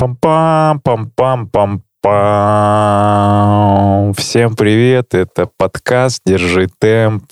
Пам-пам-пам, 0.00 1.10
пам-пам-пам. 1.14 1.82
Всем 4.16 4.56
привет, 4.56 5.14
это 5.14 5.46
подкаст 5.58 6.22
«Держи 6.24 6.68
темп». 6.78 7.30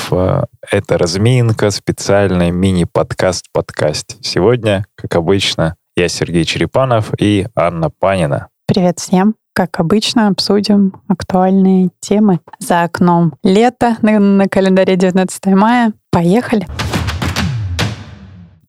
Это 0.71 0.99
разминка, 0.99 1.71
специальный 1.71 2.51
мини-подкаст 2.51 3.47
подкаст. 3.55 4.19
Сегодня, 4.21 4.85
как 4.97 5.17
обычно, 5.17 5.77
я 5.97 6.09
Сергей 6.09 6.45
Черепанов 6.45 7.15
и 7.19 7.47
Анна 7.55 7.89
Панина. 7.89 8.49
Привет 8.67 8.99
всем. 8.99 9.35
Как 9.55 9.81
обычно, 9.81 10.29
обсудим 10.29 10.93
актуальные 11.09 11.89
темы 12.01 12.41
за 12.59 12.83
окном. 12.83 13.33
Лето 13.43 13.97
на, 14.03 14.19
на 14.19 14.47
календаре 14.47 14.97
19 14.97 15.47
мая. 15.47 15.95
Поехали! 16.11 16.67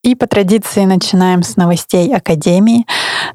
И 0.01 0.15
по 0.15 0.27
традиции 0.27 0.85
начинаем 0.85 1.43
с 1.43 1.57
новостей 1.57 2.15
Академии. 2.15 2.85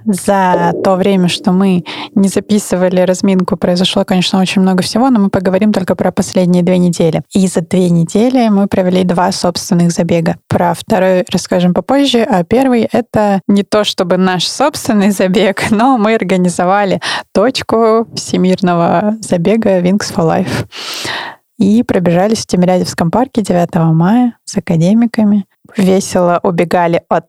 За 0.06 0.72
то 0.82 0.96
время, 0.96 1.28
что 1.28 1.52
мы 1.52 1.84
не 2.14 2.28
записывали 2.28 3.00
разминку, 3.02 3.58
произошло, 3.58 4.04
конечно, 4.04 4.40
очень 4.40 4.62
много 4.62 4.82
всего, 4.82 5.10
но 5.10 5.20
мы 5.20 5.28
поговорим 5.28 5.72
только 5.72 5.94
про 5.94 6.10
последние 6.10 6.62
две 6.62 6.78
недели. 6.78 7.22
И 7.34 7.46
за 7.48 7.60
две 7.60 7.90
недели 7.90 8.48
мы 8.48 8.66
провели 8.66 9.04
два 9.04 9.30
собственных 9.30 9.92
забега. 9.92 10.36
Про 10.48 10.72
второй 10.72 11.26
расскажем 11.30 11.74
попозже, 11.74 12.22
а 12.22 12.44
первый— 12.44 12.88
это 12.92 13.42
не 13.46 13.62
то 13.62 13.84
чтобы 13.84 14.16
наш 14.16 14.46
собственный 14.46 15.10
забег, 15.10 15.66
но 15.70 15.98
мы 15.98 16.14
организовали 16.14 17.00
точку 17.32 18.08
всемирного 18.14 19.16
забега 19.20 19.80
Wings 19.80 20.14
for 20.14 20.26
Life 20.26 20.66
и 21.58 21.82
пробежались 21.82 22.40
в 22.40 22.46
Тимирязевском 22.46 23.10
парке 23.10 23.42
9 23.42 23.74
мая 23.94 24.36
с 24.44 24.56
академиками. 24.56 25.44
Весело 25.76 26.40
убегали 26.42 27.02
от 27.08 27.28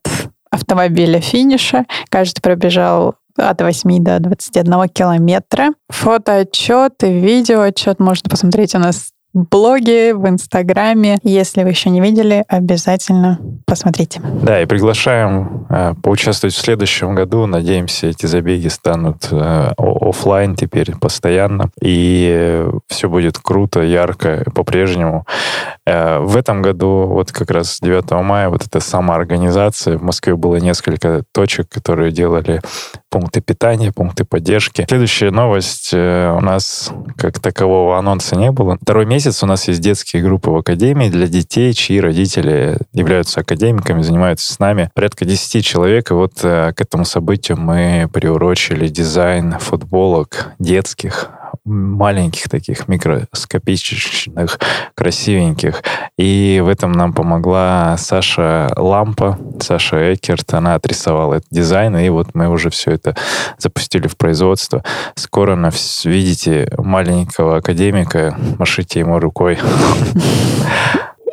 автомобиля 0.52 1.20
финиша. 1.20 1.86
Каждый 2.10 2.42
пробежал 2.42 3.16
от 3.38 3.62
8 3.62 4.04
до 4.04 4.20
21 4.20 4.90
километра. 4.90 5.70
Фотоотчет 5.90 7.04
и 7.04 7.12
видеоотчет 7.12 8.00
можно 8.00 8.30
посмотреть 8.30 8.76
у 8.76 8.80
нас 8.80 9.10
блоге, 9.36 10.16
в 10.16 10.28
Инстаграме. 10.28 11.20
Если 11.24 11.64
вы 11.64 11.70
еще 11.70 11.90
не 11.90 12.02
видели, 12.02 12.44
обязательно 12.48 13.40
посмотрите. 13.66 14.22
Да, 14.42 14.62
и 14.62 14.66
приглашаем 14.66 15.68
э, 15.70 15.94
поучаствовать 16.02 16.56
в 16.56 16.58
следующем 16.58 17.14
году. 17.14 17.46
Надеемся, 17.46 18.08
эти 18.08 18.26
забеги 18.26 18.70
станут 18.70 19.28
э, 19.32 19.74
офлайн 19.78 20.56
теперь 20.56 20.96
постоянно. 20.96 21.70
И 21.82 22.66
все 22.88 23.10
будет 23.10 23.38
круто, 23.38 23.82
ярко 23.82 24.46
по-прежнему. 24.56 25.26
Э, 25.86 26.20
в 26.20 26.38
этом 26.38 26.62
году, 26.62 27.08
вот 27.08 27.32
как 27.32 27.52
раз 27.52 27.80
9 27.82 28.12
мая, 28.24 28.50
вот 28.50 28.66
эта 28.66 28.80
самоорганизация. 28.80 29.98
В 29.98 30.04
Москве 30.04 30.36
было 30.36 30.56
несколько 30.56 31.24
точек, 31.34 31.68
которые 31.70 32.12
делали 32.12 32.62
пункты 33.16 33.40
питания, 33.40 33.94
пункты 33.94 34.26
поддержки. 34.26 34.86
Следующая 34.90 35.32
новость. 35.32 35.92
Э, 35.94 36.36
у 36.38 36.42
нас 36.42 36.92
как 37.16 37.40
такового 37.40 37.98
анонса 37.98 38.36
не 38.36 38.52
было. 38.52 38.78
Второй 38.82 39.06
месяц 39.06 39.42
у 39.42 39.46
нас 39.46 39.70
есть 39.70 39.80
детские 39.80 40.22
группы 40.22 40.50
в 40.50 40.58
Академии 40.58 41.08
для 41.08 41.28
детей, 41.28 41.72
чьи 41.72 42.02
родители 42.02 42.78
являются 42.92 43.40
академиками, 43.40 44.02
занимаются 44.02 44.52
с 44.52 44.60
нами. 44.60 44.90
Порядка 44.94 45.24
10 45.24 45.64
человек. 45.64 46.12
И 46.12 46.14
вот 46.14 46.34
э, 46.44 46.74
к 46.76 46.82
этому 46.82 47.06
событию 47.06 47.58
мы 47.58 48.10
приурочили 48.12 48.90
дизайн 48.90 49.60
футболок 49.60 50.52
детских 50.60 51.30
маленьких 51.64 52.50
таких 52.50 52.88
микроскопичных, 52.88 54.60
красивеньких. 54.96 55.84
И 56.18 56.62
в 56.64 56.68
этом 56.68 56.92
нам 56.92 57.14
помогла 57.14 57.96
Саша 57.98 58.72
Лампа, 58.76 59.38
Саша 59.60 60.14
Экерт. 60.14 60.54
Она 60.54 60.76
отрисовала 60.76 61.36
этот 61.36 61.50
дизайн, 61.52 61.98
и 61.98 62.10
вот 62.10 62.30
мы 62.34 62.50
уже 62.50 62.70
все 62.70 62.92
это 62.92 63.16
запустили 63.58 64.08
в 64.08 64.18
производство. 64.18 64.84
Скоро 65.16 65.56
на, 65.56 65.72
видите 66.04 66.70
маленького 66.78 67.58
академика, 67.58 68.38
машите 68.58 69.00
ему 69.00 69.20
рукой. 69.20 69.60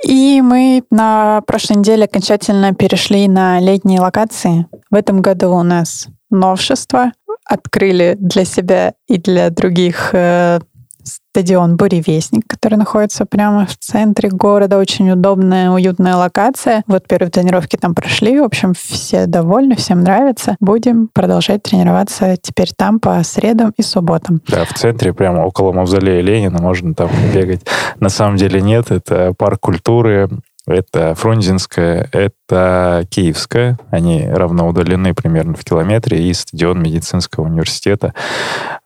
И 0.05 0.41
мы 0.43 0.83
на 0.91 1.43
прошлой 1.47 1.77
неделе 1.77 2.05
окончательно 2.05 2.75
перешли 2.75 3.29
на 3.29 3.61
летние 3.61 4.01
локации. 4.01 4.67
В 4.91 4.97
этом 4.97 5.23
году 5.23 5.53
у 5.53 5.63
нас 5.63 6.09
новшество 6.31 7.13
открыли 7.45 8.17
для 8.19 8.45
себя 8.45 8.95
и 9.09 9.19
для 9.19 9.51
других 9.51 10.11
э, 10.13 10.61
стадион 11.05 11.77
«Буревестник», 11.77 12.45
который 12.47 12.77
находится 12.77 13.27
прямо 13.27 13.67
в 13.67 13.77
центре 13.79 14.29
города. 14.29 14.79
Очень 14.79 15.11
удобная, 15.11 15.71
уютная 15.71 16.17
локация. 16.17 16.83
Вот 16.87 17.07
первые 17.09 17.31
тренировки 17.31 17.77
там 17.77 17.95
прошли. 17.95 18.39
В 18.41 18.45
общем, 18.45 18.75
все 18.75 19.27
довольны, 19.27 19.77
всем 19.77 20.03
нравится. 20.03 20.57
Будем 20.61 21.09
продолжать 21.13 21.63
тренироваться 21.63 22.37
теперь 22.41 22.71
там 22.77 23.01
по 23.01 23.23
средам 23.25 23.73
и 23.77 23.83
субботам. 23.83 24.41
Да, 24.49 24.65
в 24.65 24.75
центре, 24.75 25.13
прямо 25.13 25.45
около 25.45 25.73
мавзолея 25.73 26.21
Ленина, 26.21 26.61
можно 26.61 26.95
там 26.95 27.11
бегать. 27.35 27.63
На 27.99 28.09
самом 28.09 28.37
деле 28.37 28.61
нет, 28.61 28.91
это 28.91 29.35
парк 29.37 29.61
культуры, 29.61 30.29
это 30.73 31.15
Фрунзенская, 31.15 32.09
это 32.13 33.07
Киевская. 33.11 33.79
Они 33.91 34.27
равно 34.29 34.69
удалены 34.69 35.15
примерно 35.15 35.55
в 35.55 35.65
километре. 35.65 36.23
И 36.23 36.33
стадион 36.35 36.83
медицинского 36.83 37.45
университета. 37.45 38.15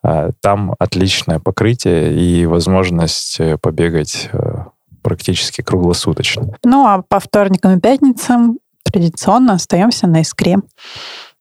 А, 0.03 0.31
там 0.41 0.75
отличное 0.79 1.39
покрытие 1.39 2.15
и 2.15 2.47
возможность 2.47 3.41
э, 3.41 3.59
побегать 3.59 4.29
э, 4.33 4.65
практически 5.03 5.63
круглосуточно. 5.63 6.55
Ну, 6.65 6.87
а 6.87 7.03
по 7.03 7.21
вторникам 7.21 7.77
и 7.77 7.81
пятницам 7.81 8.59
традиционно 8.85 9.55
остаемся 9.55 10.07
на 10.07 10.21
искре. 10.21 10.59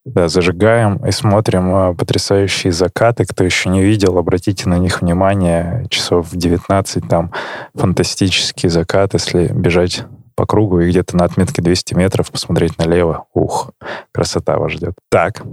Да, 0.06 0.28
зажигаем 0.28 1.04
и 1.04 1.12
смотрим 1.12 1.74
а, 1.74 1.94
потрясающие 1.96 2.72
закаты. 2.72 3.26
Кто 3.26 3.44
еще 3.44 3.70
не 3.70 3.84
видел, 3.84 4.20
обратите 4.20 4.70
на 4.70 4.78
них 4.78 5.02
внимание. 5.02 5.88
Часов 5.90 6.32
в 6.32 6.38
19 6.38 7.08
там 7.10 7.32
фантастический 7.74 8.70
закат, 8.70 9.14
если 9.14 9.48
бежать 9.48 10.06
по 10.36 10.46
кругу 10.46 10.82
и 10.82 10.90
где-то 10.90 11.16
на 11.18 11.26
отметке 11.26 11.62
200 11.62 11.94
метров 11.94 12.32
посмотреть 12.32 12.78
налево. 12.78 13.26
Ух, 13.34 13.72
красота 14.12 14.58
вас 14.58 14.74
ждет. 14.74 14.94
Так, 15.10 15.44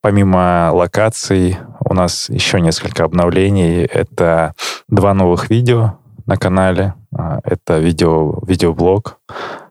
помимо 0.00 0.70
локаций 0.72 1.58
у 1.80 1.94
нас 1.94 2.28
еще 2.28 2.60
несколько 2.60 3.04
обновлений. 3.04 3.84
Это 3.84 4.54
два 4.88 5.14
новых 5.14 5.50
видео 5.50 5.98
на 6.26 6.36
канале. 6.36 6.94
А, 7.16 7.40
это 7.44 7.78
видео, 7.78 8.40
видеоблог, 8.46 9.18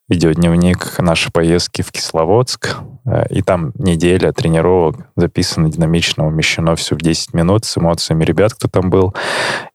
видеодневник 0.07 0.99
нашей 0.99 1.31
поездки 1.31 1.81
в 1.81 1.91
Кисловодск. 1.91 2.77
А, 3.05 3.25
и 3.29 3.41
там 3.41 3.71
неделя 3.75 4.31
тренировок 4.31 4.97
записано 5.15 5.69
динамично, 5.71 6.27
умещено 6.27 6.75
все 6.75 6.95
в 6.95 6.99
10 6.99 7.33
минут 7.33 7.65
с 7.65 7.77
эмоциями 7.77 8.23
ребят, 8.23 8.53
кто 8.53 8.67
там 8.67 8.89
был. 8.89 9.13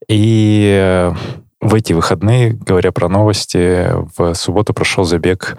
И 0.08 0.78
э, 0.80 1.12
в 1.60 1.74
эти 1.74 1.92
выходные, 1.92 2.52
говоря 2.52 2.92
про 2.92 3.08
новости, 3.08 3.88
в 4.16 4.34
субботу 4.34 4.74
прошел 4.74 5.04
забег 5.04 5.56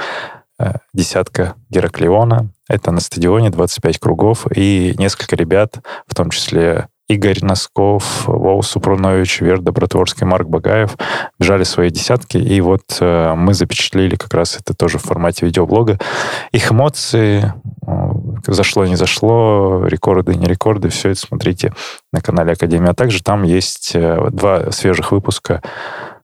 э, 0.57 0.73
десятка 0.93 1.55
Гераклеона. 1.69 2.49
Это 2.67 2.91
на 2.91 2.99
стадионе 2.99 3.49
25 3.49 3.99
кругов, 3.99 4.47
и 4.55 4.93
несколько 4.97 5.35
ребят, 5.35 5.79
в 6.07 6.15
том 6.15 6.29
числе 6.29 6.87
Игорь 7.09 7.39
Носков, 7.41 8.27
Вова 8.27 8.61
Супрунович, 8.61 9.41
Вер 9.41 9.59
Добротворский, 9.61 10.27
Марк 10.27 10.47
Багаев 10.47 10.95
бежали 11.39 11.63
свои 11.63 11.89
десятки, 11.89 12.37
и 12.37 12.61
вот 12.61 12.83
э, 12.99 13.33
мы 13.35 13.55
запечатлели 13.55 14.15
как 14.15 14.35
раз 14.35 14.57
это 14.57 14.75
тоже 14.75 14.99
в 14.99 15.03
формате 15.03 15.47
видеоблога. 15.47 15.97
Их 16.51 16.71
эмоции, 16.71 17.51
э, 17.87 17.91
зашло, 18.45 18.85
не 18.85 18.95
зашло, 18.95 19.85
рекорды, 19.87 20.35
не 20.35 20.45
рекорды, 20.45 20.89
все 20.89 21.09
это 21.09 21.19
смотрите 21.19 21.73
на 22.13 22.21
канале 22.21 22.53
Академия. 22.53 22.91
А 22.91 22.93
также 22.93 23.23
там 23.23 23.41
есть 23.41 23.95
э, 23.95 24.29
два 24.31 24.71
свежих 24.71 25.11
выпуска 25.11 25.63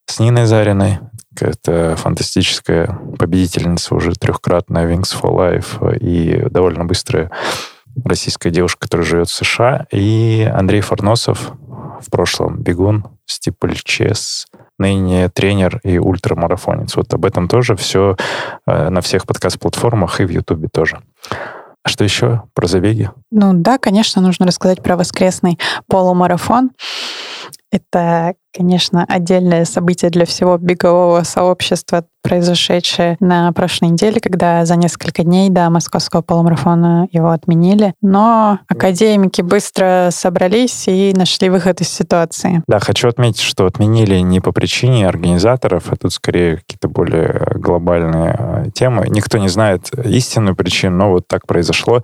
с 0.06 0.20
Ниной 0.20 0.46
Зариной, 0.46 1.00
это 1.42 1.96
фантастическая 1.98 2.98
победительница 3.18 3.96
уже 3.96 4.14
трехкратная 4.14 4.88
Wings 4.88 5.20
for 5.20 5.36
Life 5.36 5.98
и 5.98 6.48
довольно 6.50 6.86
быстрая 6.86 7.32
российская 8.04 8.50
девушка, 8.50 8.82
которая 8.82 9.06
живет 9.06 9.30
в 9.30 9.36
США, 9.36 9.88
и 9.92 10.50
Андрей 10.54 10.82
Фарносов, 10.82 11.52
в 12.02 12.10
прошлом 12.12 12.62
бегун, 12.62 13.06
стипльчес, 13.26 14.48
ныне 14.78 15.30
тренер 15.30 15.80
и 15.84 15.98
ультрамарафонец. 15.98 16.96
Вот 16.96 17.14
об 17.14 17.26
этом 17.26 17.48
тоже 17.48 17.76
все 17.76 18.18
э, 18.68 18.90
на 18.90 19.02
всех 19.02 19.26
подкаст-платформах 19.26 20.20
и 20.20 20.26
в 20.26 20.30
Ютубе 20.30 20.68
тоже. 20.68 21.00
А 21.84 21.90
что 21.90 22.04
еще 22.04 22.42
про 22.56 22.66
забеги? 22.66 23.12
Ну 23.30 23.52
да, 23.54 23.78
конечно, 23.78 24.20
нужно 24.22 24.48
рассказать 24.48 24.82
про 24.82 24.98
воскресный 24.98 25.60
полумарафон. 25.88 26.72
Это 27.76 28.36
Конечно, 28.56 29.06
отдельное 29.08 29.66
событие 29.66 30.10
для 30.10 30.26
всего 30.26 30.58
бегового 30.58 31.24
сообщества, 31.24 32.06
произошедшее 32.24 33.18
на 33.20 33.52
прошлой 33.52 33.90
неделе, 33.90 34.22
когда 34.22 34.66
за 34.66 34.78
несколько 34.78 35.24
дней 35.24 35.50
до 35.50 35.70
московского 35.70 36.22
полумарафона 36.22 37.08
его 37.12 37.32
отменили. 37.32 37.94
Но 38.02 38.60
академики 38.68 39.42
быстро 39.42 40.10
собрались 40.12 40.88
и 40.88 41.14
нашли 41.16 41.50
выход 41.50 41.82
из 41.82 41.90
ситуации. 41.90 42.64
Да, 42.68 42.80
хочу 42.80 43.10
отметить, 43.10 43.42
что 43.42 43.66
отменили 43.66 44.20
не 44.20 44.40
по 44.40 44.54
причине 44.54 45.08
организаторов, 45.08 45.92
а 45.92 45.98
тут 45.98 46.14
скорее 46.14 46.58
какие-то 46.58 46.88
более 46.88 47.55
глобальные 47.66 48.36
э, 48.38 48.66
темы. 48.74 49.08
Никто 49.10 49.38
не 49.38 49.50
знает 49.50 49.90
истинную 50.06 50.56
причину, 50.56 50.98
но 50.98 51.12
вот 51.12 51.28
так 51.28 51.48
произошло. 51.48 52.04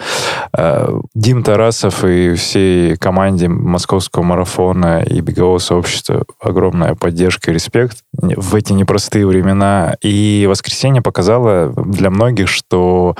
Э, 0.57 0.89
Дим 1.13 1.43
Тарасов 1.43 2.03
и 2.03 2.33
всей 2.33 2.97
команде 2.97 3.47
московского 3.47 4.23
марафона 4.23 5.03
и 5.03 5.21
бегового 5.21 5.59
сообщества 5.59 6.25
огромная 6.39 6.95
поддержка 6.95 7.51
и 7.51 7.53
респект 7.53 7.99
в 8.13 8.55
эти 8.55 8.73
непростые 8.73 9.27
времена. 9.27 9.95
И 10.01 10.47
воскресенье 10.49 11.01
показало 11.01 11.71
для 11.75 12.09
многих, 12.09 12.49
что 12.49 13.15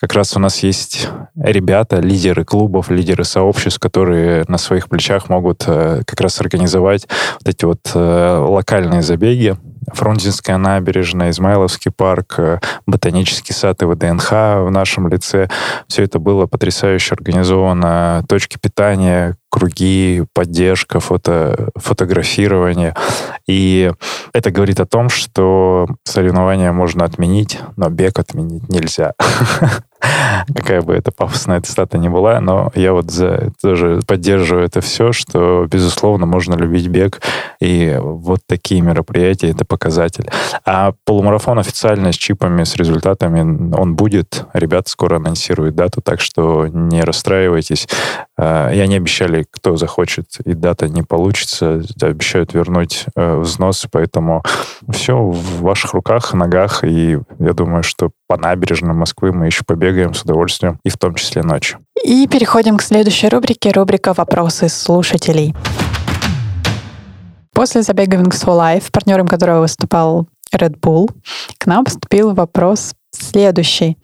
как 0.00 0.14
раз 0.14 0.36
у 0.36 0.40
нас 0.40 0.62
есть 0.62 1.08
ребята, 1.36 2.00
лидеры 2.00 2.44
клубов, 2.44 2.90
лидеры 2.90 3.24
сообществ, 3.24 3.80
которые 3.80 4.44
на 4.48 4.58
своих 4.58 4.88
плечах 4.88 5.28
могут 5.28 5.64
э, 5.66 6.02
как 6.06 6.20
раз 6.20 6.40
организовать 6.40 7.06
вот 7.40 7.48
эти 7.48 7.64
вот 7.64 7.80
локальные 7.94 9.02
забеги. 9.02 9.56
Фрунзенская 9.92 10.56
набережная, 10.56 11.30
Измайловский 11.30 11.90
парк, 11.90 12.34
э, 12.38 12.58
Ботанический 12.86 13.52
сад 13.52 13.82
и 13.82 13.86
ВДНХ 13.86 14.30
в 14.30 14.68
нашем 14.70 15.08
лице. 15.08 15.48
Все 15.88 16.02
это 16.02 16.18
было 16.18 16.46
потрясающе 16.46 17.14
организовано. 17.14 18.24
Точки 18.28 18.58
питания, 18.58 19.36
круги, 19.50 20.24
поддержка, 20.32 21.00
фото, 21.00 21.70
фотографирование. 21.76 22.94
И 23.46 23.92
это 24.32 24.50
говорит 24.50 24.80
о 24.80 24.86
том, 24.86 25.08
что 25.08 25.86
соревнования 26.04 26.72
можно 26.72 27.04
отменить, 27.04 27.58
но 27.76 27.88
бег 27.88 28.18
отменить 28.18 28.68
нельзя. 28.68 29.14
Какая 30.54 30.82
бы 30.82 30.94
это 30.94 31.10
пафосная 31.10 31.60
цитата 31.62 31.96
ни 31.98 32.08
была, 32.08 32.40
но 32.40 32.70
я 32.74 32.92
вот 32.92 33.10
за, 33.10 33.50
тоже 33.62 34.00
поддерживаю 34.06 34.66
это 34.66 34.80
все, 34.80 35.12
что, 35.12 35.66
безусловно, 35.70 36.26
можно 36.26 36.54
любить 36.54 36.88
бег, 36.88 37.20
и 37.60 37.96
вот 37.98 38.40
такие 38.46 38.82
мероприятия— 38.82 39.50
это 39.50 39.64
показатель. 39.64 40.28
А 40.64 40.92
полумарафон 41.04 41.58
официально 41.58 42.12
с 42.12 42.16
чипами, 42.16 42.64
с 42.64 42.76
результатами, 42.76 43.40
он 43.74 43.96
будет. 43.96 44.44
Ребята 44.52 44.90
скоро 44.90 45.16
анонсируют 45.16 45.74
дату, 45.74 46.02
так 46.02 46.20
что 46.20 46.66
не 46.66 47.02
расстраивайтесь. 47.02 47.88
А, 48.38 48.70
и 48.70 48.78
они 48.78 48.96
обещали, 48.96 49.46
кто 49.50 49.76
захочет, 49.76 50.26
и 50.44 50.52
дата 50.52 50.88
не 50.88 51.02
получится, 51.02 51.82
обещают 52.02 52.52
вернуть 52.52 53.06
э, 53.16 53.36
взнос, 53.38 53.86
поэтому 53.90 54.42
все 54.90 55.16
в 55.16 55.62
ваших 55.62 55.94
руках, 55.94 56.34
ногах, 56.34 56.84
и 56.84 57.18
я 57.38 57.52
думаю, 57.54 57.82
что 57.82 58.10
по 58.28 58.36
набережным 58.36 58.96
Москвы 58.96 59.32
мы 59.32 59.46
еще 59.46 59.64
побегаем 59.64 60.12
с 60.12 60.22
удовольствием, 60.22 60.78
и 60.84 60.90
в 60.90 60.98
том 60.98 61.14
числе 61.14 61.42
ночью. 61.42 61.78
И 62.04 62.26
переходим 62.28 62.76
к 62.76 62.82
следующей 62.82 63.28
рубрике, 63.28 63.70
рубрика 63.70 64.12
«Вопросы 64.12 64.68
слушателей». 64.68 65.54
После 67.54 67.80
забега 67.80 68.18
Wings 68.18 68.44
for 68.44 68.58
Life, 68.58 68.90
партнером 68.92 69.26
которого 69.26 69.60
выступал 69.60 70.28
Red 70.54 70.78
Bull, 70.78 71.10
к 71.56 71.64
нам 71.64 71.86
поступил 71.86 72.34
вопрос 72.34 72.94
следующий. 73.12 73.96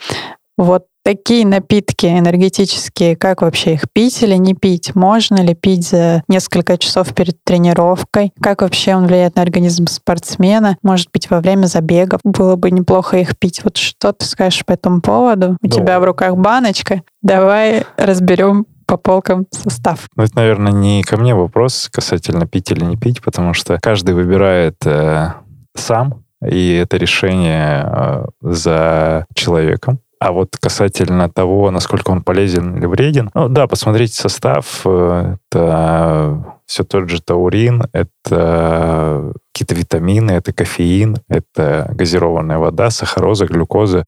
Вот 0.57 0.87
такие 1.03 1.47
напитки 1.47 2.07
энергетические, 2.07 3.17
как 3.17 3.43
вообще 3.43 3.75
их 3.75 3.91
пить 3.93 4.23
или 4.23 4.37
не 4.37 4.55
пить? 4.55 4.95
Можно 4.95 5.43
ли 5.43 5.55
пить 5.55 5.89
за 5.89 6.23
несколько 6.29 6.79
часов 6.79 7.15
перед 7.15 7.43
тренировкой? 7.45 8.33
Как 8.41 8.63
вообще 8.63 8.95
он 8.95 9.07
влияет 9.07 9.37
на 9.37 9.43
организм 9.43 9.87
спортсмена? 9.87 10.77
Может 10.83 11.09
быть, 11.13 11.31
во 11.31 11.41
время 11.41 11.67
забегов 11.67 12.21
было 12.25 12.57
бы 12.57 12.71
неплохо 12.71 13.19
их 13.19 13.39
пить? 13.39 13.63
Вот 13.65 13.77
что 13.77 14.13
ты 14.13 14.25
скажешь 14.25 14.65
по 14.65 14.73
этому 14.73 15.01
поводу? 15.01 15.57
У 15.63 15.69
да. 15.69 15.77
тебя 15.77 16.01
в 16.01 16.05
руках 16.05 16.37
баночка. 16.37 17.03
Давай 17.23 17.85
разберем 17.97 18.67
по 18.87 18.97
полкам 18.97 19.47
состав. 19.51 20.09
Ну, 20.17 20.25
это, 20.25 20.37
наверное, 20.37 20.73
не 20.73 21.03
ко 21.03 21.17
мне 21.17 21.35
вопрос 21.35 21.89
касательно 21.91 22.47
пить 22.47 22.71
или 22.71 22.85
не 22.85 22.97
пить, 22.97 23.23
потому 23.23 23.55
что 23.55 23.79
каждый 23.81 24.15
выбирает 24.15 24.77
э, 24.85 25.33
сам, 25.75 26.25
и 26.45 26.75
это 26.75 26.97
решение 26.97 27.85
э, 27.87 28.25
за 28.43 29.27
человеком. 29.35 30.01
А 30.23 30.31
вот 30.31 30.57
касательно 30.57 31.29
того, 31.29 31.73
насколько 31.73 32.13
он 32.13 32.23
полезен 32.23 32.77
или 32.77 32.87
вреден, 32.87 33.29
ну 33.35 33.49
да, 33.49 33.67
посмотрите 33.67 34.15
состав. 34.15 34.83
Э, 34.85 35.35
это 35.51 36.59
все 36.65 36.85
тот 36.85 37.09
же 37.09 37.21
таурин, 37.21 37.83
это 37.93 39.33
какие-то 39.53 39.75
витамины, 39.75 40.31
это 40.31 40.53
кофеин, 40.53 41.17
это 41.29 41.91
газированная 41.93 42.59
вода, 42.59 42.91
сахароза, 42.91 43.47
глюкоза, 43.47 44.05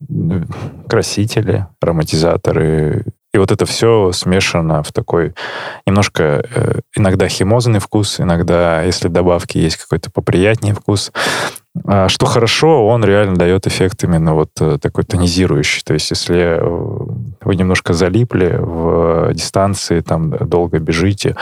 красители, 0.88 1.66
ароматизаторы. 1.80 3.06
И 3.34 3.38
вот 3.38 3.50
это 3.50 3.66
все 3.66 4.12
смешано 4.12 4.84
в 4.84 4.92
такой 4.92 5.34
немножко 5.86 6.46
э, 6.54 6.80
иногда 6.96 7.26
химозный 7.26 7.80
вкус, 7.80 8.20
иногда, 8.20 8.82
если 8.82 9.08
добавки 9.08 9.58
есть 9.58 9.76
какой-то 9.76 10.12
поприятнее 10.12 10.72
вкус. 10.72 11.10
А, 11.84 12.08
что 12.08 12.26
хорошо, 12.26 12.86
он 12.86 13.04
реально 13.04 13.34
дает 13.34 13.66
эффект 13.66 14.04
именно 14.04 14.34
вот 14.34 14.50
э, 14.60 14.78
такой 14.80 15.02
тонизирующий. 15.02 15.82
То 15.84 15.94
есть 15.94 16.10
если 16.10 16.36
э, 16.36 16.60
вы 17.40 17.56
немножко 17.56 17.92
залипли 17.92 18.56
в 18.56 19.34
дистанции, 19.34 19.98
там 19.98 20.30
долго 20.30 20.78
бежите, 20.78 21.36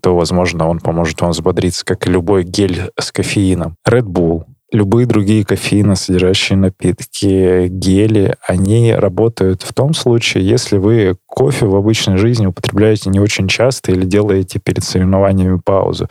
то, 0.00 0.16
возможно, 0.16 0.68
он 0.68 0.78
поможет 0.78 1.20
вам 1.20 1.32
взбодриться, 1.32 1.84
как 1.84 2.06
и 2.06 2.10
любой 2.10 2.44
гель 2.44 2.92
с 2.96 3.10
кофеином. 3.10 3.74
Red 3.84 4.04
Bull 4.04 4.44
любые 4.76 5.06
другие 5.06 5.44
кофеиносодержащие 5.44 6.58
напитки, 6.58 7.68
гели, 7.68 8.36
они 8.46 8.92
работают 8.92 9.62
в 9.62 9.72
том 9.72 9.94
случае, 9.94 10.46
если 10.46 10.76
вы 10.76 11.16
кофе 11.26 11.66
в 11.66 11.74
обычной 11.74 12.16
жизни 12.16 12.46
употребляете 12.46 13.10
не 13.10 13.20
очень 13.20 13.48
часто 13.48 13.92
или 13.92 14.06
делаете 14.06 14.58
перед 14.58 14.84
соревнованиями 14.84 15.60
паузу. 15.62 16.08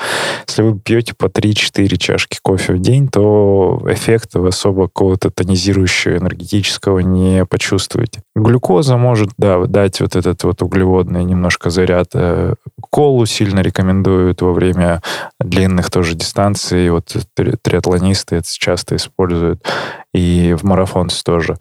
Если 0.48 0.62
вы 0.62 0.80
пьете 0.80 1.14
по 1.16 1.26
3-4 1.26 1.98
чашки 1.98 2.38
кофе 2.42 2.74
в 2.74 2.80
день, 2.80 3.08
то 3.08 3.82
эффекта 3.88 4.46
особо 4.46 4.84
какого-то 4.84 5.32
тонизирующего, 5.32 6.18
энергетического 6.18 7.00
не 7.00 7.46
почувствуете. 7.46 8.22
Глюкоза 8.36 8.98
может, 8.98 9.30
да, 9.38 9.66
дать 9.66 10.02
вот 10.02 10.16
этот 10.16 10.44
вот 10.44 10.62
углеводный 10.62 11.24
немножко 11.24 11.70
заряд. 11.70 12.10
Э, 12.14 12.54
колу 12.92 13.26
сильно 13.26 13.62
рекомендуют 13.62 14.42
во 14.42 14.54
время 14.54 15.02
длинных 15.40 15.90
тоже 15.90 16.16
дистанций. 16.16 16.90
Вот 16.92 17.16
триатлонисты 17.36 18.38
это 18.38 18.48
часто 18.58 18.96
используют. 18.96 19.66
И 20.14 20.56
в 20.58 20.64
марафонце 20.64 21.24
тоже 21.24 21.58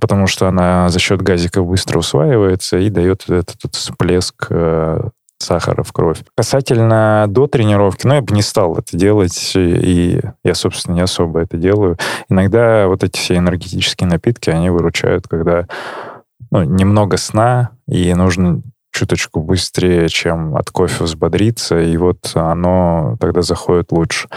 потому 0.00 0.26
что 0.26 0.48
она 0.48 0.88
за 0.88 0.98
счет 0.98 1.20
газика 1.20 1.62
быстро 1.62 1.98
усваивается 1.98 2.78
и 2.78 2.88
дает 2.88 3.24
этот, 3.28 3.56
этот 3.56 3.74
всплеск 3.74 4.46
э, 4.48 5.00
сахара 5.38 5.82
в 5.82 5.92
кровь. 5.92 6.18
Касательно 6.36 7.26
до 7.28 7.46
тренировки, 7.46 8.06
ну, 8.06 8.14
я 8.14 8.22
бы 8.22 8.34
не 8.34 8.42
стал 8.42 8.76
это 8.76 8.96
делать, 8.96 9.52
и 9.54 10.20
я, 10.44 10.54
собственно, 10.54 10.94
не 10.94 11.00
особо 11.00 11.40
это 11.40 11.56
делаю. 11.56 11.96
Иногда 12.28 12.86
вот 12.88 13.04
эти 13.04 13.18
все 13.18 13.36
энергетические 13.36 14.08
напитки, 14.08 14.50
они 14.50 14.70
выручают, 14.70 15.28
когда 15.28 15.66
ну, 16.50 16.62
немного 16.62 17.16
сна, 17.16 17.70
и 17.86 18.12
нужно 18.14 18.62
чуточку 18.90 19.40
быстрее, 19.40 20.08
чем 20.08 20.56
от 20.56 20.70
кофе 20.70 21.04
взбодриться, 21.04 21.78
и 21.78 21.96
вот 21.96 22.32
оно 22.34 23.16
тогда 23.20 23.42
заходит 23.42 23.92
лучше. 23.92 24.28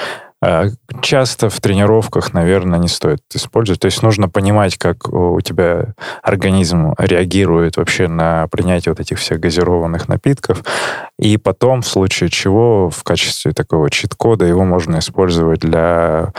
А, 0.44 0.66
часто 1.02 1.50
в 1.50 1.60
тренировках, 1.62 2.34
наверное, 2.34 2.80
не 2.80 2.88
стоит 2.88 3.22
использовать. 3.34 3.80
То 3.80 3.86
есть 3.86 4.02
нужно 4.02 4.28
понимать, 4.28 4.78
как 4.78 5.08
у 5.08 5.40
тебя 5.42 5.94
организм 6.24 6.94
реагирует 6.98 7.78
вообще 7.78 8.08
на 8.08 8.48
принятие 8.48 8.92
вот 8.92 9.00
этих 9.00 9.20
всех 9.20 9.40
газированных 9.40 10.08
напитков. 10.08 10.64
И 11.20 11.38
потом, 11.38 11.82
в 11.82 11.88
случае 11.88 12.30
чего, 12.30 12.90
в 12.90 13.04
качестве 13.04 13.52
такого 13.52 13.92
чит-кода 13.92 14.46
его 14.46 14.64
можно 14.66 14.98
использовать 14.98 15.60
для 15.60 16.34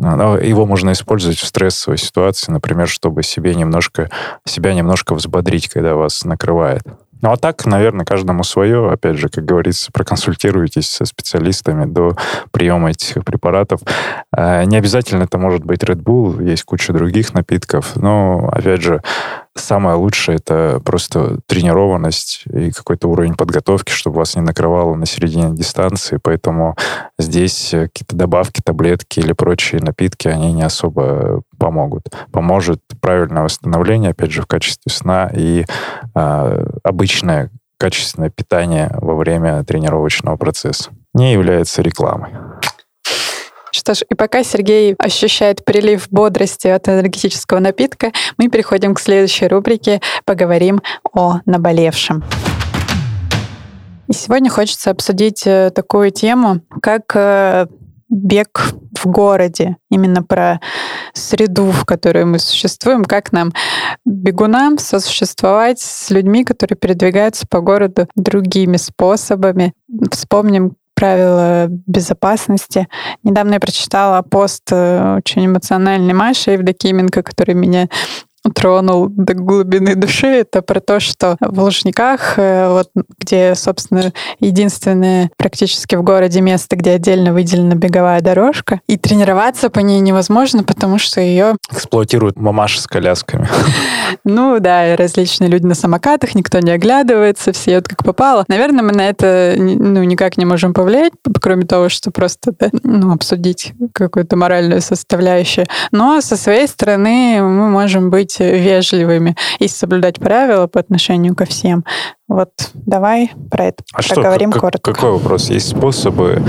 ну, 0.00 0.36
его 0.36 0.64
можно 0.64 0.92
использовать 0.92 1.38
в 1.38 1.46
стрессовой 1.46 1.98
ситуации, 1.98 2.52
например, 2.52 2.86
чтобы 2.86 3.24
себе 3.24 3.56
немножко, 3.56 4.08
себя 4.44 4.72
немножко 4.72 5.16
взбодрить, 5.16 5.68
когда 5.68 5.96
вас 5.96 6.24
накрывает. 6.24 6.84
Ну, 7.20 7.32
а 7.32 7.36
так, 7.36 7.66
наверное, 7.66 8.04
каждому 8.04 8.44
свое. 8.44 8.90
Опять 8.90 9.16
же, 9.16 9.28
как 9.28 9.44
говорится, 9.44 9.90
проконсультируйтесь 9.92 10.88
со 10.88 11.04
специалистами 11.04 11.84
до 11.84 12.16
приема 12.50 12.90
этих 12.90 13.24
препаратов. 13.24 13.80
А, 14.32 14.64
не 14.64 14.76
обязательно 14.76 15.24
это 15.24 15.38
может 15.38 15.64
быть 15.64 15.82
Red 15.82 16.02
Bull, 16.02 16.42
есть 16.48 16.64
куча 16.64 16.92
других 16.92 17.34
напитков. 17.34 17.96
Но, 17.96 18.48
опять 18.52 18.82
же, 18.82 19.02
самое 19.58 19.96
лучшее 19.96 20.36
это 20.36 20.80
просто 20.84 21.40
тренированность 21.46 22.44
и 22.46 22.70
какой-то 22.70 23.08
уровень 23.08 23.34
подготовки, 23.34 23.90
чтобы 23.90 24.18
вас 24.18 24.36
не 24.36 24.42
накрывало 24.42 24.94
на 24.94 25.06
середине 25.06 25.54
дистанции. 25.54 26.18
Поэтому 26.22 26.76
здесь 27.18 27.68
какие-то 27.70 28.16
добавки, 28.16 28.60
таблетки 28.64 29.20
или 29.20 29.32
прочие 29.32 29.80
напитки, 29.80 30.28
они 30.28 30.52
не 30.52 30.62
особо 30.62 31.42
помогут. 31.58 32.04
Поможет 32.32 32.80
правильное 33.00 33.42
восстановление, 33.42 34.10
опять 34.10 34.32
же, 34.32 34.42
в 34.42 34.46
качестве 34.46 34.92
сна 34.92 35.30
и 35.34 35.64
э, 36.14 36.66
обычное 36.82 37.50
качественное 37.78 38.30
питание 38.30 38.90
во 39.00 39.14
время 39.14 39.64
тренировочного 39.64 40.36
процесса. 40.36 40.90
Не 41.14 41.32
является 41.32 41.80
рекламой. 41.82 42.30
Что 43.88 43.94
ж, 43.94 44.06
и 44.10 44.14
пока 44.14 44.44
Сергей 44.44 44.94
ощущает 44.98 45.64
прилив 45.64 46.08
бодрости 46.10 46.68
от 46.68 46.88
энергетического 46.88 47.58
напитка, 47.58 48.12
мы 48.36 48.48
переходим 48.48 48.94
к 48.94 49.00
следующей 49.00 49.46
рубрике 49.46 50.02
«Поговорим 50.26 50.82
о 51.14 51.40
наболевшем». 51.46 52.22
И 54.08 54.12
сегодня 54.12 54.50
хочется 54.50 54.90
обсудить 54.90 55.46
э, 55.46 55.70
такую 55.74 56.10
тему, 56.10 56.60
как 56.82 57.04
э, 57.14 57.66
бег 58.10 58.74
в 58.98 59.06
городе, 59.06 59.76
именно 59.90 60.22
про 60.22 60.60
среду, 61.14 61.70
в 61.70 61.86
которой 61.86 62.26
мы 62.26 62.38
существуем, 62.38 63.06
как 63.06 63.32
нам, 63.32 63.52
бегунам, 64.04 64.76
сосуществовать 64.76 65.80
с 65.80 66.10
людьми, 66.10 66.44
которые 66.44 66.76
передвигаются 66.76 67.46
по 67.48 67.60
городу 67.60 68.06
другими 68.16 68.76
способами. 68.76 69.72
Вспомним 70.10 70.76
правила 70.98 71.66
безопасности. 71.68 72.88
Недавно 73.22 73.54
я 73.54 73.60
прочитала 73.60 74.22
пост 74.22 74.64
э, 74.72 75.18
очень 75.18 75.46
эмоциональный 75.46 76.12
Маши 76.12 76.50
Евдокименко, 76.50 77.22
который 77.22 77.54
меня 77.54 77.88
тронул 78.54 79.08
до 79.08 79.34
глубины 79.34 79.94
души, 79.94 80.26
это 80.26 80.62
про 80.62 80.80
то, 80.80 81.00
что 81.00 81.36
в 81.40 81.60
Лужниках, 81.60 82.38
э, 82.38 82.68
вот, 82.68 82.90
где, 83.18 83.54
собственно, 83.54 84.12
единственное 84.40 85.30
практически 85.36 85.94
в 85.94 86.02
городе 86.02 86.40
место, 86.40 86.76
где 86.76 86.92
отдельно 86.92 87.32
выделена 87.32 87.74
беговая 87.74 88.20
дорожка, 88.20 88.80
и 88.86 88.96
тренироваться 88.96 89.70
по 89.70 89.80
ней 89.80 90.00
невозможно, 90.00 90.64
потому 90.64 90.98
что 90.98 91.20
ее... 91.20 91.56
Эксплуатируют 91.70 92.38
мамаши 92.38 92.80
с 92.80 92.86
колясками. 92.86 93.48
Ну 94.24 94.58
да, 94.58 94.96
различные 94.96 95.48
люди 95.48 95.66
на 95.66 95.74
самокатах, 95.74 96.34
никто 96.34 96.58
не 96.60 96.70
оглядывается, 96.70 97.52
все 97.52 97.72
едут 97.72 97.88
как 97.88 98.04
попало. 98.04 98.44
Наверное, 98.48 98.82
мы 98.82 98.92
на 98.92 99.08
это 99.08 99.54
ну, 99.56 100.02
никак 100.02 100.36
не 100.36 100.44
можем 100.44 100.74
повлиять, 100.74 101.12
кроме 101.40 101.66
того, 101.66 101.88
что 101.88 102.10
просто 102.10 102.52
да, 102.58 102.68
ну, 102.82 103.12
обсудить 103.12 103.72
какую-то 103.92 104.36
моральную 104.36 104.80
составляющую. 104.80 105.66
Но 105.92 106.20
со 106.20 106.36
своей 106.36 106.66
стороны 106.68 107.40
мы 107.40 107.68
можем 107.68 108.10
быть 108.10 108.37
вежливыми 108.44 109.36
и 109.58 109.68
соблюдать 109.68 110.18
правила 110.18 110.66
по 110.66 110.80
отношению 110.80 111.34
ко 111.34 111.44
всем. 111.44 111.84
Вот 112.28 112.50
давай 112.74 113.32
про 113.50 113.66
это 113.66 113.84
а 113.92 114.02
поговорим 114.02 114.50
что, 114.50 114.60
коротко. 114.60 114.92
Какой 114.92 115.12
вопрос? 115.12 115.50
Есть 115.50 115.68
способы, 115.68 116.42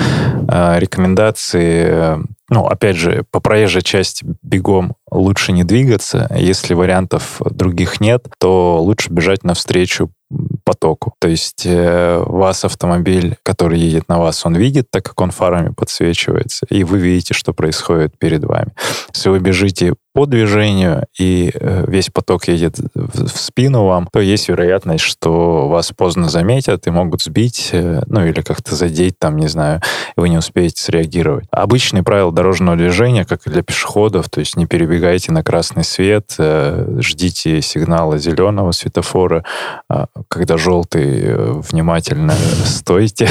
э, 0.51 0.79
рекомендации 0.79 2.19
ну, 2.49 2.65
опять 2.65 2.95
же, 2.95 3.23
по 3.31 3.39
проезжей 3.39 3.83
части 3.83 4.25
бегом 4.41 4.95
лучше 5.11 5.51
не 5.51 5.63
двигаться. 5.63 6.27
Если 6.35 6.73
вариантов 6.73 7.41
других 7.45 8.01
нет, 8.01 8.25
то 8.39 8.81
лучше 8.81 9.11
бежать 9.11 9.43
навстречу 9.43 10.11
потоку. 10.63 11.13
То 11.19 11.27
есть 11.27 11.65
э, 11.65 12.23
вас 12.25 12.63
автомобиль, 12.65 13.37
который 13.43 13.79
едет 13.79 14.07
на 14.09 14.19
вас, 14.19 14.45
он 14.45 14.55
видит, 14.55 14.89
так 14.91 15.03
как 15.03 15.19
он 15.21 15.31
фарами 15.31 15.73
подсвечивается, 15.73 16.65
и 16.69 16.83
вы 16.83 16.99
видите, 16.99 17.33
что 17.33 17.53
происходит 17.53 18.17
перед 18.17 18.43
вами. 18.43 18.71
Если 19.13 19.29
вы 19.29 19.39
бежите 19.39 19.95
по 20.13 20.25
движению, 20.25 21.05
и 21.19 21.51
э, 21.53 21.85
весь 21.87 22.09
поток 22.09 22.47
едет 22.47 22.77
в 22.95 23.27
спину 23.27 23.85
вам, 23.85 24.07
то 24.11 24.19
есть 24.19 24.49
вероятность, 24.49 25.03
что 25.03 25.67
вас 25.67 25.91
поздно 25.95 26.29
заметят 26.29 26.87
и 26.87 26.89
могут 26.89 27.21
сбить, 27.21 27.69
э, 27.73 28.01
ну 28.07 28.25
или 28.25 28.41
как-то 28.41 28.75
задеть, 28.75 29.19
там, 29.19 29.37
не 29.37 29.47
знаю, 29.47 29.81
и 30.17 30.19
вы 30.19 30.29
не 30.29 30.37
успеете 30.37 30.81
среагировать. 30.81 31.45
Обычные 31.51 32.01
правила 32.03 32.31
дорожного 32.31 32.75
движения, 32.75 33.23
как 33.23 33.45
и 33.45 33.51
для 33.51 33.61
пешеходов, 33.61 34.29
то 34.29 34.39
есть 34.39 34.55
не 34.57 34.65
перебегайте 34.65 35.31
на 35.31 35.43
красный 35.43 35.83
свет, 35.83 36.35
э, 36.39 36.97
ждите 37.01 37.61
сигнала 37.61 38.17
зеленого 38.17 38.71
светофора, 38.71 39.43
а, 39.89 40.07
когда 40.27 40.57
желтый, 40.57 41.59
внимательно 41.61 42.33
стойте, 42.65 43.29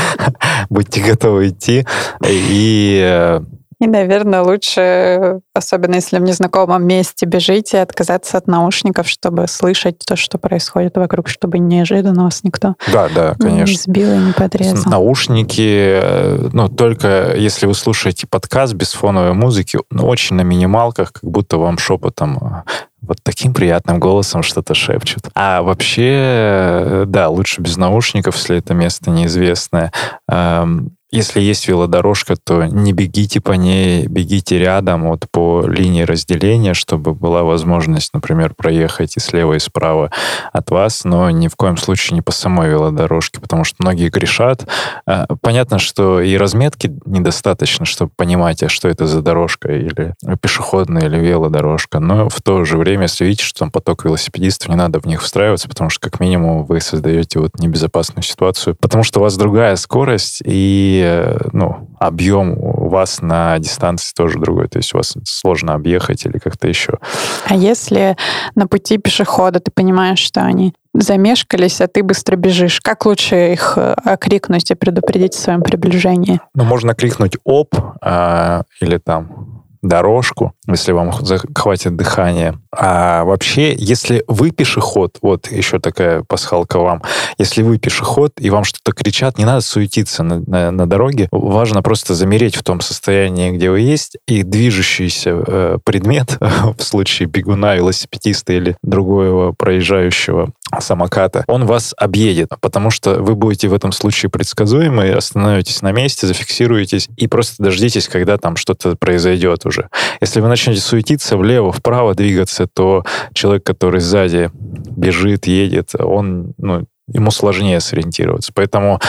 будьте 0.70 1.02
готовы 1.02 1.48
идти, 1.48 1.84
и 2.26 3.40
и, 3.80 3.86
наверное, 3.86 4.42
лучше, 4.42 5.40
особенно 5.54 5.96
если 5.96 6.18
в 6.18 6.22
незнакомом 6.22 6.86
месте 6.86 7.26
бежите, 7.26 7.80
отказаться 7.80 8.38
от 8.38 8.46
наушников, 8.46 9.08
чтобы 9.08 9.46
слышать 9.48 9.98
то, 10.06 10.16
что 10.16 10.38
происходит 10.38 10.96
вокруг, 10.96 11.28
чтобы 11.28 11.58
неожиданно 11.58 12.24
вас 12.24 12.42
никто 12.44 12.74
да, 12.92 13.08
да, 13.14 13.34
конечно. 13.38 13.72
не 13.72 13.76
сбил 13.76 14.12
и 14.12 14.18
не 14.18 14.32
подрезал. 14.32 14.90
Наушники, 14.90 16.00
э, 16.02 16.48
ну, 16.52 16.68
только 16.68 17.34
если 17.36 17.66
вы 17.66 17.74
слушаете 17.74 18.26
подкаст 18.26 18.74
без 18.74 18.92
фоновой 18.92 19.32
музыки, 19.32 19.78
ну, 19.90 20.06
очень 20.06 20.36
на 20.36 20.42
минималках, 20.42 21.12
как 21.12 21.30
будто 21.30 21.58
вам 21.58 21.78
шепотом 21.78 22.38
э, 22.38 22.70
вот 23.02 23.18
таким 23.22 23.54
приятным 23.54 24.00
голосом 24.00 24.42
что-то 24.42 24.74
шепчут. 24.74 25.24
А 25.34 25.62
вообще, 25.62 26.10
э, 26.10 27.04
да, 27.06 27.28
лучше 27.28 27.60
без 27.60 27.76
наушников, 27.76 28.36
если 28.36 28.58
это 28.58 28.74
место 28.74 29.10
неизвестное. 29.10 29.92
Эм, 30.28 30.96
если 31.14 31.40
есть 31.40 31.68
велодорожка, 31.68 32.34
то 32.36 32.64
не 32.64 32.92
бегите 32.92 33.40
по 33.40 33.52
ней, 33.52 34.06
бегите 34.08 34.58
рядом, 34.58 35.08
вот 35.08 35.26
по 35.30 35.64
линии 35.64 36.02
разделения, 36.02 36.74
чтобы 36.74 37.14
была 37.14 37.44
возможность, 37.44 38.12
например, 38.12 38.54
проехать 38.54 39.16
и 39.16 39.20
слева, 39.20 39.54
и 39.54 39.60
справа 39.60 40.10
от 40.52 40.70
вас, 40.70 41.04
но 41.04 41.30
ни 41.30 41.46
в 41.46 41.54
коем 41.54 41.76
случае 41.76 42.16
не 42.16 42.22
по 42.22 42.32
самой 42.32 42.68
велодорожке, 42.68 43.40
потому 43.40 43.62
что 43.62 43.76
многие 43.78 44.08
грешат. 44.08 44.66
А, 45.06 45.26
понятно, 45.40 45.78
что 45.78 46.20
и 46.20 46.36
разметки 46.36 46.92
недостаточно, 47.06 47.84
чтобы 47.84 48.10
понимать, 48.16 48.64
а 48.64 48.68
что 48.68 48.88
это 48.88 49.06
за 49.06 49.22
дорожка, 49.22 49.72
или 49.72 50.14
пешеходная, 50.40 51.06
или 51.06 51.18
велодорожка, 51.18 52.00
но 52.00 52.28
в 52.28 52.42
то 52.42 52.64
же 52.64 52.76
время, 52.76 53.02
если 53.02 53.24
видите, 53.24 53.44
что 53.44 53.60
там 53.60 53.70
поток 53.70 54.04
велосипедистов, 54.04 54.68
не 54.68 54.76
надо 54.76 54.98
в 54.98 55.06
них 55.06 55.22
встраиваться, 55.22 55.68
потому 55.68 55.90
что 55.90 56.10
как 56.10 56.18
минимум 56.18 56.64
вы 56.64 56.80
создаете 56.80 57.38
вот 57.38 57.58
небезопасную 57.58 58.24
ситуацию, 58.24 58.76
потому 58.80 59.04
что 59.04 59.20
у 59.20 59.22
вас 59.22 59.36
другая 59.36 59.76
скорость, 59.76 60.42
и 60.44 61.03
ну, 61.52 61.88
объем 61.98 62.52
у 62.58 62.88
вас 62.88 63.22
на 63.22 63.58
дистанции 63.58 64.12
тоже 64.14 64.38
другой, 64.38 64.68
то 64.68 64.78
есть 64.78 64.94
у 64.94 64.98
вас 64.98 65.16
сложно 65.24 65.74
объехать 65.74 66.26
или 66.26 66.38
как-то 66.38 66.68
еще. 66.68 66.98
А 67.46 67.54
если 67.54 68.16
на 68.54 68.66
пути 68.66 68.98
пешехода 68.98 69.60
ты 69.60 69.70
понимаешь, 69.70 70.18
что 70.18 70.42
они 70.42 70.74
замешкались, 70.94 71.80
а 71.80 71.88
ты 71.88 72.02
быстро 72.02 72.36
бежишь. 72.36 72.80
Как 72.80 73.04
лучше 73.04 73.52
их 73.52 73.74
э, 73.76 73.94
окрикнуть 74.04 74.70
и 74.70 74.74
предупредить 74.74 75.34
в 75.34 75.38
своем 75.40 75.62
приближении? 75.62 76.40
Ну, 76.54 76.64
можно 76.64 76.94
крикнуть 76.94 77.36
«оп» 77.42 77.74
э, 78.00 78.62
или 78.80 78.98
там 78.98 79.63
дорожку, 79.84 80.52
если 80.66 80.92
вам 80.92 81.12
хватит 81.12 81.96
дыхания. 81.96 82.58
А 82.72 83.24
вообще, 83.24 83.74
если 83.74 84.24
вы 84.26 84.50
пешеход, 84.50 85.18
вот 85.22 85.50
еще 85.50 85.78
такая 85.78 86.22
пасхалка 86.22 86.78
вам, 86.78 87.02
если 87.38 87.62
вы 87.62 87.78
пешеход 87.78 88.32
и 88.40 88.50
вам 88.50 88.64
что-то 88.64 88.92
кричат, 88.92 89.38
не 89.38 89.44
надо 89.44 89.60
суетиться 89.60 90.22
на, 90.22 90.40
на, 90.40 90.70
на 90.70 90.86
дороге, 90.88 91.28
важно 91.30 91.82
просто 91.82 92.14
замереть 92.14 92.56
в 92.56 92.62
том 92.62 92.80
состоянии, 92.80 93.52
где 93.52 93.70
вы 93.70 93.80
есть, 93.80 94.16
и 94.26 94.42
движущийся 94.42 95.30
э, 95.46 95.78
предмет, 95.84 96.38
в 96.78 96.82
случае 96.82 97.28
бегуна, 97.28 97.76
велосипедиста 97.76 98.52
или 98.54 98.76
другого 98.82 99.52
проезжающего 99.52 100.50
самоката, 100.80 101.44
он 101.46 101.66
вас 101.66 101.94
объедет, 101.96 102.50
потому 102.60 102.90
что 102.90 103.22
вы 103.22 103.34
будете 103.34 103.68
в 103.68 103.74
этом 103.74 103.92
случае 103.92 104.30
предсказуемы, 104.30 105.10
остановитесь 105.10 105.82
на 105.82 105.92
месте, 105.92 106.26
зафиксируетесь 106.26 107.08
и 107.16 107.26
просто 107.26 107.62
дождитесь, 107.62 108.08
когда 108.08 108.36
там 108.38 108.56
что-то 108.56 108.96
произойдет 108.96 109.66
уже. 109.66 109.73
Если 110.20 110.40
вы 110.40 110.48
начнете 110.48 110.80
суетиться 110.80 111.36
влево, 111.36 111.72
вправо 111.72 112.14
двигаться, 112.14 112.66
то 112.66 113.04
человек, 113.32 113.64
который 113.64 114.00
сзади 114.00 114.50
бежит, 114.54 115.46
едет, 115.46 115.94
он 115.98 116.54
ну, 116.58 116.86
ему 117.12 117.30
сложнее 117.30 117.80
сориентироваться. 117.80 118.52
Поэтому 118.54 119.00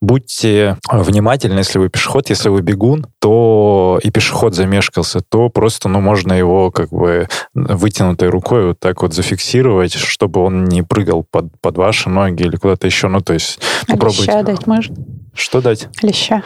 будьте 0.00 0.76
внимательны, 0.90 1.58
если 1.58 1.78
вы 1.78 1.88
пешеход, 1.88 2.28
если 2.28 2.50
вы 2.50 2.60
бегун, 2.60 3.06
то 3.20 3.98
и 4.02 4.10
пешеход 4.10 4.54
замешкался, 4.54 5.20
то 5.20 5.48
просто, 5.48 5.88
ну, 5.88 6.00
можно 6.00 6.32
его 6.32 6.70
как 6.70 6.90
бы 6.90 7.28
вытянутой 7.54 8.28
рукой 8.28 8.68
вот 8.68 8.80
так 8.80 9.02
вот 9.02 9.14
зафиксировать, 9.14 9.94
чтобы 9.94 10.42
он 10.42 10.64
не 10.64 10.82
прыгал 10.82 11.24
под, 11.28 11.46
под 11.60 11.78
ваши 11.78 12.10
ноги 12.10 12.42
или 12.42 12.56
куда-то 12.56 12.86
еще. 12.86 13.08
Ну, 13.08 13.20
то 13.20 13.32
есть 13.32 13.60
а 13.86 13.92
попробуйте. 13.92 14.22
Леща 14.22 14.42
дать 14.42 14.66
можно? 14.66 14.96
Что 15.34 15.60
дать? 15.60 15.88
Леща 16.02 16.42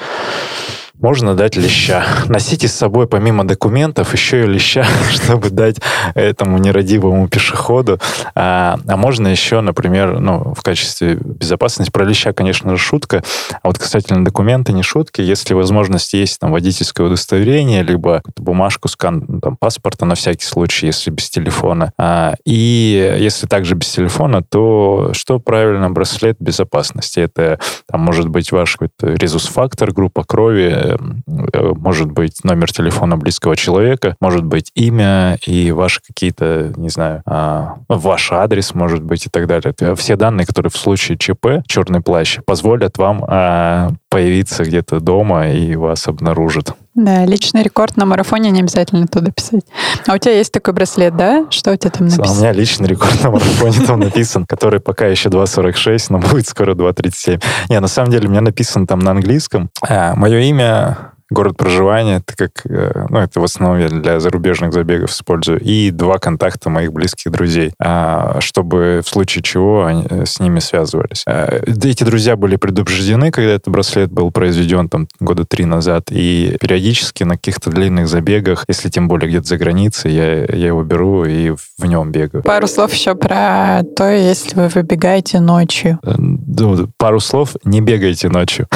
можно 1.02 1.35
дать 1.35 1.56
леща. 1.56 2.04
Носите 2.28 2.68
с 2.68 2.73
собой 2.73 3.09
помимо 3.09 3.44
документов 3.44 4.12
еще 4.12 4.44
и 4.44 4.47
леща, 4.47 4.87
чтобы 5.11 5.50
дать 5.50 5.76
этому 6.14 6.59
нерадивому 6.59 7.28
пешеходу. 7.28 7.99
А, 8.35 8.78
а 8.87 8.97
можно 8.97 9.26
еще, 9.26 9.61
например, 9.61 10.21
ну, 10.21 10.54
в 10.54 10.62
качестве 10.62 11.18
безопасности, 11.21 11.90
про 11.90 12.04
леща, 12.04 12.32
конечно 12.32 12.71
же, 12.71 12.78
шутка, 12.78 13.25
а 13.62 13.68
вот 13.68 13.78
касательно 13.78 14.25
документа 14.25 14.73
не 14.73 14.85
шутки, 14.85 15.21
если 15.21 15.54
возможность 15.54 16.12
есть 16.12 16.38
там 16.38 16.52
водительское 16.52 17.06
удостоверение, 17.06 17.82
либо 17.82 18.23
бумажку, 18.37 18.87
скан 18.87 19.25
ну, 19.26 19.40
там, 19.40 19.56
паспорта 19.56 20.04
на 20.04 20.14
всякий 20.14 20.44
случай, 20.44 20.87
если 20.87 21.11
без 21.11 21.28
телефона. 21.30 21.92
А, 21.99 22.35
и 22.44 23.16
если 23.18 23.49
также 23.49 23.75
без 23.75 23.88
телефона, 23.88 24.42
то 24.42 25.11
что 25.14 25.40
правильно 25.40 25.90
браслет 25.90 26.37
безопасности? 26.38 27.18
Это 27.18 27.59
там 27.90 28.00
может 28.02 28.28
быть 28.28 28.52
ваш 28.52 28.76
какой-то 28.76 29.14
резус-фактор, 29.14 29.92
группа 29.92 30.23
крови, 30.23 30.91
Может 30.99 32.11
быть 32.11 32.44
номер 32.44 32.72
телефона 32.72 33.16
близкого 33.16 33.56
человека, 33.56 34.16
может 34.20 34.44
быть 34.44 34.70
имя 34.75 35.38
и 35.46 35.70
ваши 35.72 36.00
какие-то, 36.06 36.72
не 36.76 36.88
знаю, 36.88 37.22
а, 37.26 37.76
ваш 37.88 38.32
адрес, 38.32 38.75
может 38.75 39.02
быть, 39.02 39.26
и 39.26 39.28
так 39.28 39.46
далее. 39.46 39.75
Все 39.96 40.16
данные, 40.16 40.46
которые 40.46 40.70
в 40.70 40.76
случае 40.76 41.18
ЧП, 41.18 41.62
черный 41.66 42.00
плащ, 42.00 42.38
позволят 42.44 42.99
вам 42.99 43.25
а, 43.26 43.90
появиться 44.12 44.64
где-то 44.64 45.00
дома 45.00 45.50
и 45.50 45.75
вас 45.76 46.07
обнаружат. 46.07 46.75
Да, 46.95 47.25
личный 47.25 47.62
рекорд 47.62 47.97
на 47.97 48.04
марафоне 48.04 48.50
не 48.50 48.61
обязательно 48.61 49.07
туда 49.07 49.31
писать. 49.31 49.64
А 50.07 50.14
у 50.14 50.19
тебя 50.19 50.35
есть 50.35 50.52
такой 50.52 50.75
браслет, 50.75 51.16
да? 51.16 51.47
Что 51.49 51.73
у 51.73 51.76
тебя 51.76 51.90
там 51.90 52.09
написано? 52.09 52.31
У 52.31 52.37
меня 52.37 52.52
личный 52.52 52.87
рекорд 52.87 53.23
на 53.23 53.31
марафоне 53.31 53.87
там 53.87 54.00
написан, 54.00 54.45
который 54.45 54.81
пока 54.81 55.07
еще 55.07 55.31
2.46, 55.31 56.07
но 56.11 56.19
будет 56.19 56.47
скоро 56.47 56.75
2.37. 56.75 57.42
Не, 57.71 57.81
на 57.81 57.88
самом 57.88 58.11
деле, 58.11 58.28
у 58.28 58.31
меня 58.31 58.42
написан 58.42 58.87
там 58.87 58.99
на 58.99 59.12
английском. 59.12 59.71
А, 59.88 60.14
мое 60.16 60.40
имя 60.40 61.12
город 61.32 61.56
проживания, 61.56 62.22
это 62.26 62.36
как, 62.36 62.66
э, 62.66 63.06
ну, 63.08 63.18
это 63.18 63.40
в 63.40 63.44
основном 63.44 63.80
я 63.80 63.88
для 63.88 64.20
зарубежных 64.20 64.72
забегов 64.72 65.10
использую, 65.10 65.60
и 65.60 65.90
два 65.90 66.18
контакта 66.18 66.70
моих 66.70 66.92
близких 66.92 67.30
друзей, 67.32 67.72
а, 67.80 68.40
чтобы 68.40 69.02
в 69.04 69.08
случае 69.08 69.42
чего 69.42 69.84
они 69.84 70.06
э, 70.08 70.24
с 70.26 70.38
ними 70.38 70.60
связывались. 70.60 71.24
Э, 71.26 71.62
эти 71.64 72.04
друзья 72.04 72.36
были 72.36 72.56
предупреждены, 72.56 73.30
когда 73.30 73.52
этот 73.52 73.68
браслет 73.68 74.12
был 74.12 74.30
произведен 74.30 74.88
там 74.88 75.08
года 75.20 75.44
три 75.44 75.64
назад, 75.64 76.10
и 76.10 76.56
периодически 76.60 77.24
на 77.24 77.36
каких-то 77.36 77.70
длинных 77.70 78.08
забегах, 78.08 78.64
если 78.68 78.88
тем 78.88 79.08
более 79.08 79.28
где-то 79.28 79.48
за 79.48 79.56
границей, 79.56 80.12
я, 80.12 80.44
я 80.44 80.66
его 80.66 80.82
беру 80.82 81.24
и 81.24 81.50
в 81.50 81.84
нем 81.84 82.12
бегаю. 82.12 82.42
Пару 82.44 82.66
слов 82.66 82.92
еще 82.92 83.14
про 83.14 83.82
то, 83.96 84.10
если 84.10 84.54
вы 84.54 84.68
выбегаете 84.68 85.40
ночью. 85.40 85.98
Ну, 86.02 86.88
пару 86.96 87.20
слов, 87.20 87.56
не 87.64 87.80
бегайте 87.80 88.28
ночью. 88.28 88.68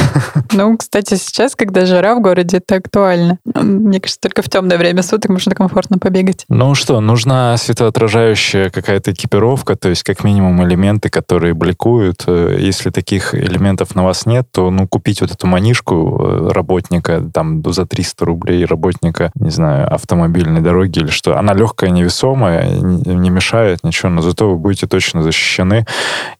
Ну, 0.52 0.76
кстати, 0.78 1.14
сейчас, 1.14 1.54
когда 1.54 1.84
жара 1.84 2.14
в 2.14 2.22
городе, 2.22 2.45
городе 2.46 2.58
это 2.58 2.76
актуально. 2.76 3.38
Мне 3.44 4.00
кажется, 4.00 4.20
только 4.20 4.42
в 4.42 4.48
темное 4.48 4.78
время 4.78 5.02
суток 5.02 5.30
можно 5.30 5.54
комфортно 5.54 5.98
побегать. 5.98 6.44
Ну 6.48 6.74
что, 6.74 7.00
нужна 7.00 7.56
светоотражающая 7.56 8.70
какая-то 8.70 9.12
экипировка, 9.12 9.76
то 9.76 9.88
есть 9.88 10.02
как 10.02 10.24
минимум 10.24 10.62
элементы, 10.66 11.08
которые 11.08 11.54
бликуют. 11.54 12.24
Э, 12.26 12.56
если 12.58 12.90
таких 12.90 13.34
элементов 13.34 13.94
на 13.94 14.04
вас 14.04 14.26
нет, 14.26 14.46
то 14.52 14.70
ну 14.70 14.86
купить 14.86 15.20
вот 15.20 15.30
эту 15.32 15.46
манишку 15.46 16.20
э, 16.20 16.48
работника 16.52 17.22
там 17.32 17.62
за 17.72 17.86
300 17.86 18.24
рублей 18.24 18.64
работника, 18.64 19.32
не 19.34 19.50
знаю, 19.50 19.92
автомобильной 19.92 20.60
дороги 20.60 21.00
или 21.00 21.10
что. 21.10 21.38
Она 21.38 21.54
легкая, 21.54 21.90
невесомая, 21.90 22.70
не 22.78 23.30
мешает 23.30 23.80
ничего, 23.82 24.10
но 24.10 24.22
зато 24.22 24.50
вы 24.50 24.56
будете 24.56 24.86
точно 24.86 25.22
защищены. 25.22 25.86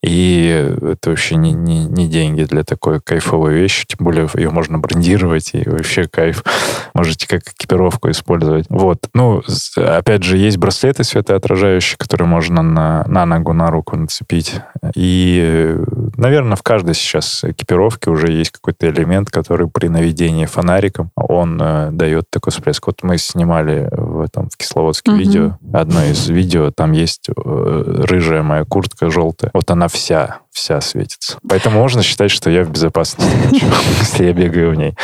И 0.02 0.76
это 0.82 1.10
вообще 1.10 1.36
не, 1.36 1.52
не, 1.52 1.86
не 1.86 2.06
деньги 2.06 2.44
для 2.44 2.62
такой 2.62 3.00
кайфовой 3.00 3.54
вещи, 3.54 3.86
тем 3.86 4.04
более 4.04 4.28
ее 4.34 4.50
можно 4.50 4.78
брендировать 4.78 5.50
и 5.54 5.68
вообще 5.68 5.95
вообще 5.96 6.08
кайф. 6.08 6.42
Можете 6.94 7.26
как 7.28 7.42
экипировку 7.42 8.10
использовать. 8.10 8.66
Вот. 8.68 8.98
Ну, 9.14 9.42
опять 9.76 10.22
же, 10.22 10.36
есть 10.36 10.58
браслеты 10.58 11.04
светоотражающие, 11.04 11.96
которые 11.98 12.28
можно 12.28 12.62
на, 12.62 13.04
на 13.06 13.26
ногу, 13.26 13.52
на 13.52 13.70
руку 13.70 13.96
нацепить. 13.96 14.60
И, 14.94 15.76
наверное, 16.16 16.56
в 16.56 16.62
каждой 16.62 16.94
сейчас 16.94 17.44
экипировке 17.44 18.10
уже 18.10 18.28
есть 18.32 18.50
какой-то 18.50 18.88
элемент, 18.88 19.30
который 19.30 19.68
при 19.68 19.88
наведении 19.88 20.46
фонариком, 20.46 21.10
он 21.16 21.60
э, 21.60 21.90
дает 21.92 22.30
такой 22.30 22.52
всплеск. 22.52 22.86
Вот 22.86 23.02
мы 23.02 23.18
снимали 23.18 23.88
в 23.92 24.20
этом 24.20 24.48
в 24.48 24.56
Кисловодске 24.56 25.12
угу. 25.12 25.18
видео. 25.18 25.58
Одно 25.72 26.04
из 26.04 26.28
видео, 26.28 26.70
там 26.70 26.92
есть 26.92 27.28
э, 27.28 27.32
рыжая 27.36 28.42
моя 28.42 28.64
куртка 28.64 29.10
желтая. 29.10 29.50
Вот 29.54 29.70
она 29.70 29.88
вся, 29.88 30.40
вся 30.50 30.80
светится. 30.80 31.38
Поэтому 31.48 31.80
можно 31.80 32.02
считать, 32.02 32.30
что 32.30 32.50
я 32.50 32.64
в 32.64 32.70
безопасности, 32.70 33.30
если 34.00 34.24
я 34.24 34.32
бегаю 34.32 34.72
в 34.72 34.74
ней. 34.74 34.94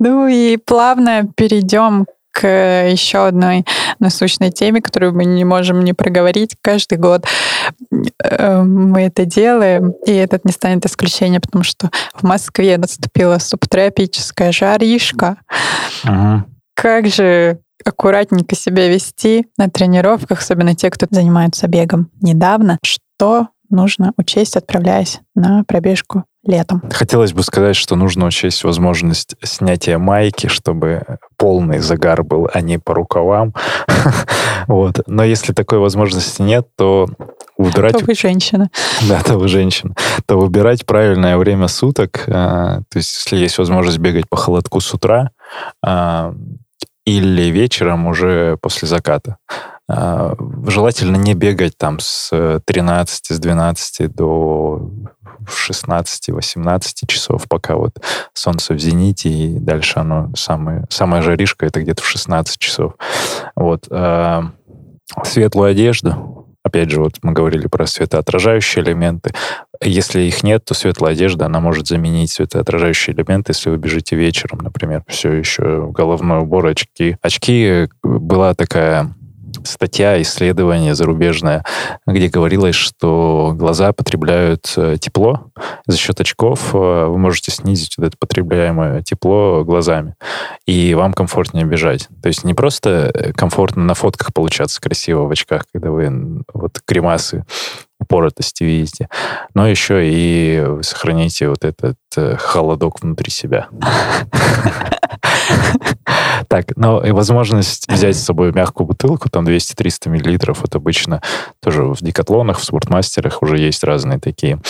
Ну 0.00 0.26
и 0.26 0.56
плавно 0.56 1.28
перейдем 1.36 2.06
к 2.34 2.46
еще 2.88 3.26
одной 3.26 3.64
насущной 4.00 4.50
теме, 4.50 4.82
которую 4.82 5.14
мы 5.14 5.24
не 5.24 5.44
можем 5.44 5.84
не 5.84 5.92
проговорить. 5.92 6.56
Каждый 6.60 6.98
год 6.98 7.24
мы 8.22 9.02
это 9.02 9.24
делаем, 9.24 9.92
и 10.06 10.12
этот 10.12 10.44
не 10.44 10.52
станет 10.52 10.84
исключением, 10.86 11.40
потому 11.40 11.64
что 11.64 11.90
в 12.14 12.22
Москве 12.22 12.78
наступила 12.78 13.38
субтропическая 13.38 14.52
жаришка. 14.52 15.38
Ага. 16.04 16.46
Как 16.74 17.08
же 17.08 17.60
аккуратненько 17.84 18.56
себя 18.56 18.88
вести 18.88 19.46
на 19.58 19.68
тренировках, 19.68 20.40
особенно 20.40 20.74
те, 20.74 20.90
кто 20.90 21.06
занимается 21.10 21.68
бегом 21.68 22.10
недавно, 22.20 22.78
что 22.82 23.48
нужно 23.70 24.12
учесть, 24.16 24.56
отправляясь 24.56 25.20
на 25.34 25.64
пробежку 25.64 26.24
летом. 26.44 26.82
Хотелось 26.90 27.32
бы 27.32 27.42
сказать, 27.42 27.76
что 27.76 27.96
нужно 27.96 28.26
учесть 28.26 28.64
возможность 28.64 29.34
снятия 29.42 29.98
майки, 29.98 30.46
чтобы 30.46 31.02
полный 31.36 31.78
загар 31.78 32.22
был, 32.22 32.48
а 32.52 32.60
не 32.60 32.78
по 32.78 32.94
рукавам. 32.94 33.54
вот. 34.66 35.00
Но 35.06 35.24
если 35.24 35.52
такой 35.52 35.78
возможности 35.78 36.42
нет, 36.42 36.68
то 36.76 37.08
выбирать... 37.56 37.98
То 37.98 38.04
вы 38.04 38.14
женщина. 38.14 38.70
Да, 39.08 39.22
то 39.22 39.38
вы 39.38 39.48
женщина. 39.48 39.94
То 40.26 40.38
выбирать 40.38 40.86
правильное 40.86 41.36
время 41.36 41.68
суток. 41.68 42.24
А, 42.28 42.80
то 42.88 42.96
есть, 42.98 43.14
если 43.16 43.36
есть 43.36 43.58
возможность 43.58 43.98
бегать 43.98 44.28
по 44.28 44.36
холодку 44.36 44.80
с 44.80 44.92
утра, 44.94 45.30
а, 45.84 46.34
или 47.04 47.50
вечером 47.50 48.06
уже 48.06 48.56
после 48.62 48.88
заката. 48.88 49.36
А, 49.88 50.34
желательно 50.66 51.16
не 51.16 51.34
бегать 51.34 51.76
там 51.76 51.98
с 52.00 52.60
13, 52.64 53.26
с 53.26 53.38
12 53.38 54.14
до 54.14 54.90
16-18 55.46 57.06
часов, 57.06 57.44
пока 57.48 57.76
вот 57.76 57.92
солнце 58.32 58.72
в 58.74 58.78
зените, 58.78 59.28
и 59.28 59.58
дальше 59.58 59.98
оно 59.98 60.30
самое, 60.34 60.86
самая 60.88 61.20
жаришка, 61.20 61.66
это 61.66 61.82
где-то 61.82 62.02
в 62.02 62.06
16 62.06 62.58
часов. 62.58 62.94
Вот. 63.54 63.86
Светлую 65.22 65.70
одежду, 65.70 66.43
опять 66.64 66.90
же, 66.90 67.00
вот 67.00 67.18
мы 67.22 67.32
говорили 67.32 67.68
про 67.68 67.86
светоотражающие 67.86 68.82
элементы. 68.82 69.32
Если 69.80 70.22
их 70.22 70.42
нет, 70.42 70.64
то 70.64 70.74
светлая 70.74 71.12
одежда, 71.12 71.46
она 71.46 71.60
может 71.60 71.86
заменить 71.86 72.30
светоотражающие 72.30 73.14
элементы, 73.14 73.52
если 73.52 73.70
вы 73.70 73.76
бежите 73.76 74.16
вечером, 74.16 74.58
например. 74.58 75.04
Все 75.06 75.32
еще 75.32 75.90
головной 75.92 76.40
убор, 76.40 76.66
очки. 76.66 77.16
Очки 77.22 77.88
была 78.02 78.54
такая 78.54 79.14
статья, 79.84 80.20
исследование 80.22 80.94
зарубежное, 80.94 81.62
где 82.06 82.28
говорилось, 82.28 82.74
что 82.74 83.52
глаза 83.54 83.92
потребляют 83.92 84.72
э, 84.78 84.96
тепло. 84.98 85.50
За 85.86 85.98
счет 85.98 86.18
очков 86.22 86.74
э, 86.74 86.78
вы 86.78 87.18
можете 87.18 87.50
снизить 87.50 87.98
вот 87.98 88.06
это 88.06 88.16
потребляемое 88.18 89.02
тепло 89.02 89.62
глазами, 89.62 90.14
и 90.64 90.94
вам 90.94 91.12
комфортнее 91.12 91.66
бежать. 91.66 92.08
То 92.22 92.28
есть 92.28 92.44
не 92.44 92.54
просто 92.54 93.10
э, 93.12 93.32
комфортно 93.34 93.84
на 93.84 93.92
фотках 93.92 94.32
получаться 94.32 94.80
красиво 94.80 95.26
в 95.26 95.30
очках, 95.30 95.64
когда 95.70 95.90
вы 95.90 96.42
вот 96.54 96.80
гримасы 96.88 97.44
упоротости 98.00 98.64
видите, 98.64 99.08
но 99.54 99.68
еще 99.68 100.00
и 100.02 100.64
вы 100.66 100.82
сохраните 100.82 101.50
вот 101.50 101.62
этот 101.62 101.96
холодок 102.40 103.02
внутри 103.02 103.30
себя. 103.30 103.68
Так, 106.54 106.76
но 106.76 107.04
и 107.04 107.10
возможность 107.10 107.90
взять 107.90 108.16
с 108.16 108.22
собой 108.22 108.52
мягкую 108.52 108.86
бутылку, 108.86 109.28
там 109.28 109.44
200-300 109.44 110.08
миллилитров, 110.08 110.60
вот 110.60 110.72
обычно 110.76 111.20
тоже 111.60 111.82
в 111.82 111.98
декатлонах, 112.00 112.60
в 112.60 112.64
спортмастерах 112.64 113.42
уже 113.42 113.58
есть 113.58 113.82
разные 113.82 114.20
такие. 114.20 114.60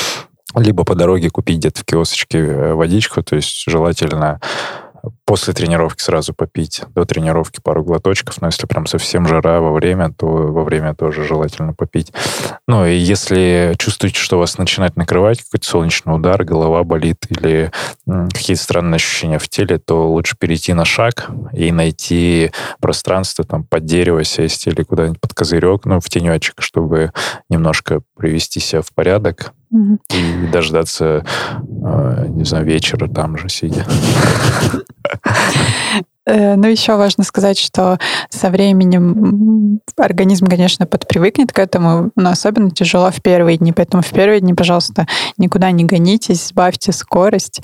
Либо 0.57 0.85
по 0.85 0.95
дороге 0.95 1.29
купить 1.29 1.59
где-то 1.59 1.81
в 1.81 1.85
киосочке 1.85 2.39
э, 2.39 2.73
водичку, 2.73 3.23
то 3.23 3.37
есть 3.37 3.65
желательно 3.67 4.41
после 5.25 5.55
тренировки 5.55 6.03
сразу 6.03 6.35
попить, 6.35 6.83
до 6.95 7.05
тренировки 7.05 7.61
пару 7.63 7.83
глоточков, 7.83 8.41
но 8.41 8.49
если 8.49 8.67
прям 8.67 8.87
совсем 8.87 9.27
жара 9.27 9.61
во 9.61 9.73
время, 9.73 10.13
то 10.13 10.27
во 10.27 10.65
время 10.65 10.95
тоже 10.95 11.25
желательно 11.25 11.73
попить. 11.73 12.13
Ну 12.69 12.85
и 12.87 12.95
если 12.95 13.75
чувствуете, 13.79 14.19
что 14.19 14.39
вас 14.39 14.59
начинает 14.59 14.97
накрывать 14.97 15.43
какой-то 15.43 15.67
солнечный 15.67 16.15
удар, 16.15 16.45
голова 16.45 16.85
болит 16.85 17.27
или 17.31 17.71
какие-то 18.07 18.63
странные 18.63 18.97
ощущения 18.97 19.39
в 19.39 19.49
теле, 19.49 19.79
то 19.79 20.11
лучше 20.11 20.37
перейти 20.39 20.75
на 20.75 20.85
шаг 20.85 21.31
и 21.53 21.73
найти 21.73 22.51
пространство 22.81 23.45
там 23.45 23.65
под 23.65 23.85
дерево 23.85 24.25
сесть 24.25 24.67
или 24.67 24.83
куда-нибудь 24.83 25.21
под 25.21 25.33
козырек, 25.33 25.87
ну 25.87 26.01
в 26.01 26.09
тенечек, 26.09 26.57
чтобы 26.61 27.13
немножко 27.49 28.03
привести 28.17 28.61
себя 28.61 28.83
в 28.83 28.93
порядок, 28.93 29.53
и 30.13 30.47
дождаться, 30.53 31.25
э, 31.59 32.27
не 32.29 32.45
знаю, 32.45 32.65
вечера 32.65 33.09
там 33.09 33.37
же 33.37 33.49
сидя. 33.49 33.85
Э, 36.27 36.57
ну, 36.57 36.69
еще 36.69 36.97
важно 36.97 37.23
сказать, 37.23 37.59
что 37.59 37.99
со 38.31 38.49
временем 38.49 39.81
организм, 39.97 40.47
конечно, 40.47 40.87
подпривыкнет 40.87 41.53
к 41.53 41.59
этому, 41.59 42.13
но 42.17 42.31
особенно 42.31 42.71
тяжело 42.71 43.11
в 43.11 43.21
первые 43.21 43.59
дни. 43.59 43.73
Поэтому 43.73 44.03
в 44.03 44.11
первые 44.11 44.41
дни, 44.41 44.55
пожалуйста, 44.55 45.07
никуда 45.37 45.71
не 45.71 45.85
гонитесь, 45.85 46.49
сбавьте 46.49 46.93
скорость 46.93 47.61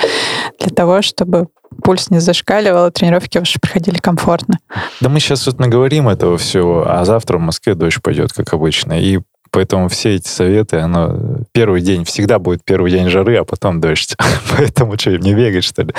для 0.59 0.71
того, 0.71 1.01
чтобы 1.01 1.49
пульс 1.83 2.11
не 2.11 2.19
зашкаливал, 2.19 2.87
а 2.87 2.91
тренировки 2.91 3.39
ваши 3.39 3.59
проходили 3.61 3.99
комфортно. 3.99 4.59
Да 5.01 5.09
мы 5.09 5.21
сейчас 5.21 5.47
вот 5.47 5.59
наговорим 5.59 6.09
этого 6.09 6.37
всего, 6.37 6.85
а 6.87 7.05
завтра 7.05 7.39
в 7.39 7.41
Москве 7.41 7.75
дождь 7.75 8.03
пойдет, 8.03 8.33
как 8.33 8.53
обычно. 8.53 9.01
И 9.01 9.21
Поэтому 9.53 9.89
все 9.89 10.15
эти 10.17 10.29
советы, 10.29 10.79
оно 10.79 11.41
первый 11.53 11.81
день, 11.81 12.05
всегда 12.05 12.39
будет 12.39 12.65
первый 12.65 12.91
день 12.91 13.09
жары, 13.09 13.37
а 13.37 13.45
потом 13.45 13.81
дождь. 13.81 14.17
Поэтому 14.57 14.99
что, 14.99 15.17
не 15.19 15.35
бегать, 15.35 15.65
что 15.65 15.83
ли? 15.83 15.93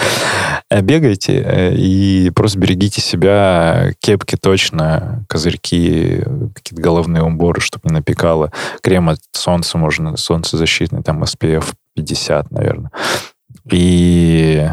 Э, 0.70 0.82
бегайте 0.82 1.42
э, 1.42 1.76
и 1.76 2.30
просто 2.30 2.60
берегите 2.60 3.02
себя, 3.02 3.92
кепки 4.00 4.38
точно, 4.38 5.26
козырьки, 5.28 6.24
какие-то 6.56 6.82
головные 6.82 7.24
уборы, 7.24 7.62
чтобы 7.62 7.90
не 7.90 7.96
напекало. 7.96 8.52
Крем 8.82 9.10
от 9.10 9.20
солнца 9.34 9.78
можно, 9.78 10.16
солнцезащитный, 10.18 11.04
там 11.04 11.24
SPF 11.24 11.74
50, 11.96 12.52
наверное 12.52 12.92
И, 13.70 14.66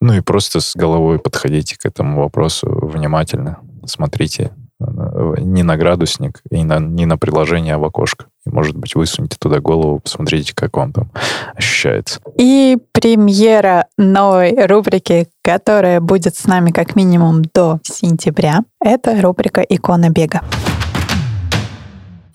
ну 0.00 0.14
и 0.14 0.20
просто 0.20 0.60
с 0.60 0.74
головой 0.74 1.18
подходите 1.18 1.76
к 1.76 1.86
этому 1.86 2.22
вопросу 2.22 2.68
внимательно, 2.86 3.58
смотрите 3.86 4.52
не 4.78 5.62
на 5.62 5.76
градусник 5.76 6.42
и 6.50 6.62
на, 6.64 6.78
не 6.78 7.06
на 7.06 7.16
приложение, 7.16 7.74
а 7.74 7.78
в 7.78 7.84
окошко. 7.84 8.26
И, 8.44 8.50
может 8.50 8.76
быть, 8.76 8.94
высуньте 8.94 9.36
туда 9.38 9.60
голову, 9.60 10.00
посмотрите, 10.00 10.54
как 10.54 10.76
вам 10.76 10.92
там 10.92 11.10
ощущается. 11.54 12.20
И 12.38 12.76
премьера 12.92 13.86
новой 13.96 14.66
рубрики, 14.66 15.28
которая 15.42 16.00
будет 16.00 16.36
с 16.36 16.44
нами 16.46 16.70
как 16.70 16.94
минимум 16.94 17.42
до 17.42 17.80
сентября, 17.82 18.60
это 18.80 19.20
рубрика 19.20 19.62
«Икона 19.62 20.10
бега». 20.10 20.42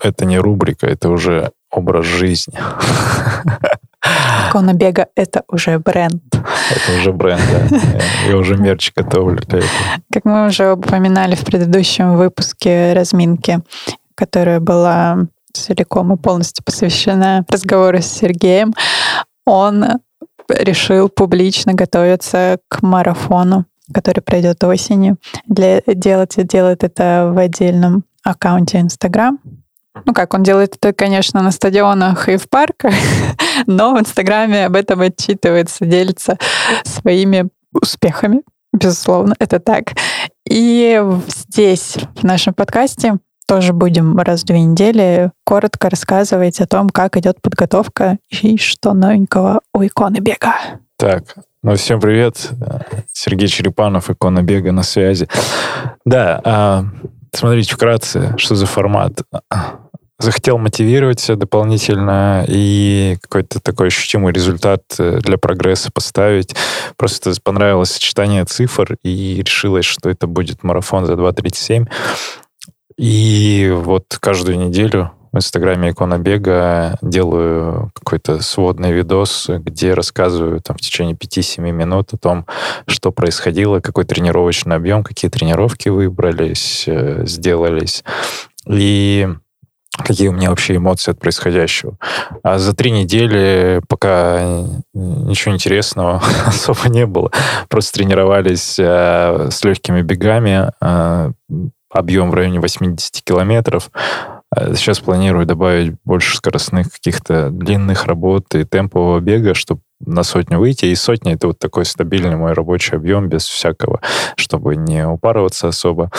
Это 0.00 0.24
не 0.24 0.38
рубрика, 0.38 0.86
это 0.88 1.10
уже 1.10 1.52
образ 1.70 2.06
жизни. 2.06 2.58
Икона 4.48 4.74
бега— 4.74 5.06
это 5.16 5.44
уже 5.48 5.78
бренд. 5.78 6.22
Это 6.32 6.98
уже 6.98 7.12
бренд, 7.12 7.42
да. 7.50 7.78
Я 8.28 8.36
уже 8.36 8.56
мерч 8.56 8.92
готовлю. 8.94 9.40
Как 10.12 10.24
мы 10.24 10.46
уже 10.46 10.72
упоминали 10.72 11.34
в 11.34 11.44
предыдущем 11.44 12.16
выпуске 12.16 12.92
разминки, 12.94 13.60
которая 14.14 14.60
была 14.60 15.18
целиком 15.52 16.12
и 16.14 16.16
полностью 16.16 16.64
посвящена 16.64 17.44
разговору 17.48 17.98
с 17.98 18.06
Сергеем, 18.06 18.74
он 19.46 19.84
решил 20.48 21.08
публично 21.08 21.74
готовиться 21.74 22.58
к 22.68 22.82
марафону, 22.82 23.66
который 23.92 24.20
пройдет 24.20 24.62
осенью. 24.64 25.16
Для, 25.46 25.80
делать, 25.86 26.34
делает 26.46 26.84
это 26.84 27.30
в 27.34 27.38
отдельном 27.38 28.04
аккаунте 28.24 28.80
Инстаграм. 28.80 29.38
Ну 30.06 30.14
как, 30.14 30.34
он 30.34 30.42
делает 30.42 30.76
это, 30.76 30.92
конечно, 30.92 31.42
на 31.42 31.50
стадионах 31.50 32.28
и 32.28 32.36
в 32.36 32.48
парках, 32.48 32.94
но 33.66 33.94
в 33.94 34.00
Инстаграме 34.00 34.66
об 34.66 34.76
этом 34.76 35.00
отчитывается, 35.00 35.84
делится 35.84 36.38
своими 36.84 37.48
успехами, 37.72 38.42
безусловно, 38.72 39.34
это 39.38 39.60
так. 39.60 39.92
И 40.48 41.02
здесь, 41.28 41.96
в 42.16 42.24
нашем 42.24 42.54
подкасте, 42.54 43.18
тоже 43.46 43.72
будем 43.72 44.18
раз 44.18 44.42
в 44.42 44.46
две 44.46 44.60
недели 44.60 45.30
коротко 45.44 45.90
рассказывать 45.90 46.60
о 46.60 46.66
том, 46.66 46.88
как 46.88 47.16
идет 47.16 47.42
подготовка 47.42 48.18
и 48.30 48.56
что 48.56 48.94
новенького 48.94 49.60
у 49.74 49.84
иконы 49.84 50.18
бега. 50.18 50.54
Так, 50.96 51.34
ну, 51.62 51.74
всем 51.74 52.00
привет. 52.00 52.50
Сергей 53.12 53.48
Черепанов, 53.48 54.08
икона 54.08 54.42
бега 54.42 54.72
на 54.72 54.82
связи. 54.82 55.28
Да, 56.04 56.40
а, 56.44 56.84
смотрите 57.32 57.74
вкратце, 57.74 58.34
что 58.38 58.54
за 58.54 58.66
формат 58.66 59.22
захотел 60.22 60.58
мотивировать 60.58 61.20
себя 61.20 61.36
дополнительно 61.36 62.44
и 62.48 63.16
какой-то 63.20 63.60
такой 63.60 63.88
ощутимый 63.88 64.32
результат 64.32 64.82
э, 64.98 65.18
для 65.20 65.36
прогресса 65.38 65.90
поставить. 65.92 66.54
Просто 66.96 67.32
понравилось 67.42 67.90
сочетание 67.90 68.44
цифр 68.44 68.96
и 69.02 69.42
решилось, 69.44 69.84
что 69.84 70.08
это 70.10 70.26
будет 70.26 70.62
марафон 70.62 71.06
за 71.06 71.14
2.37. 71.14 71.88
И 72.96 73.72
вот 73.74 74.16
каждую 74.20 74.58
неделю 74.58 75.12
в 75.32 75.38
Инстаграме 75.38 75.90
Икона 75.90 76.18
Бега 76.18 76.98
делаю 77.00 77.90
какой-то 77.94 78.42
сводный 78.42 78.92
видос, 78.92 79.46
где 79.48 79.94
рассказываю 79.94 80.60
там, 80.60 80.76
в 80.76 80.80
течение 80.80 81.16
5-7 81.16 81.72
минут 81.72 82.12
о 82.12 82.18
том, 82.18 82.46
что 82.86 83.12
происходило, 83.12 83.80
какой 83.80 84.04
тренировочный 84.04 84.76
объем, 84.76 85.02
какие 85.02 85.30
тренировки 85.30 85.88
выбрались, 85.88 86.84
э, 86.86 87.24
сделались. 87.26 88.04
И 88.66 89.26
какие 89.98 90.28
у 90.28 90.32
меня 90.32 90.50
вообще 90.50 90.76
эмоции 90.76 91.10
от 91.10 91.18
происходящего. 91.18 91.96
А 92.42 92.58
за 92.58 92.74
три 92.74 92.90
недели 92.90 93.82
пока 93.88 94.64
ничего 94.94 95.54
интересного 95.54 96.22
особо 96.46 96.88
не 96.88 97.06
было. 97.06 97.30
Просто 97.68 97.92
тренировались 97.92 98.78
э, 98.78 99.48
с 99.50 99.62
легкими 99.64 100.02
бегами, 100.02 100.70
э, 100.80 101.32
объем 101.90 102.30
в 102.30 102.34
районе 102.34 102.60
80 102.60 103.22
километров. 103.22 103.90
Э, 104.54 104.74
сейчас 104.74 105.00
планирую 105.00 105.46
добавить 105.46 105.94
больше 106.04 106.36
скоростных 106.36 106.92
каких-то 106.92 107.50
длинных 107.50 108.06
работ 108.06 108.54
и 108.54 108.64
темпового 108.64 109.20
бега, 109.20 109.54
чтобы 109.54 109.80
на 110.00 110.22
сотню 110.24 110.58
выйти. 110.58 110.86
И 110.86 110.94
сотня— 110.94 111.32
это 111.34 111.46
вот 111.48 111.58
такой 111.58 111.84
стабильный 111.84 112.36
мой 112.36 112.52
рабочий 112.52 112.96
объем 112.96 113.28
без 113.28 113.44
всякого, 113.44 114.00
чтобы 114.36 114.76
не 114.76 115.06
упарываться 115.06 115.68
особо. 115.68 116.10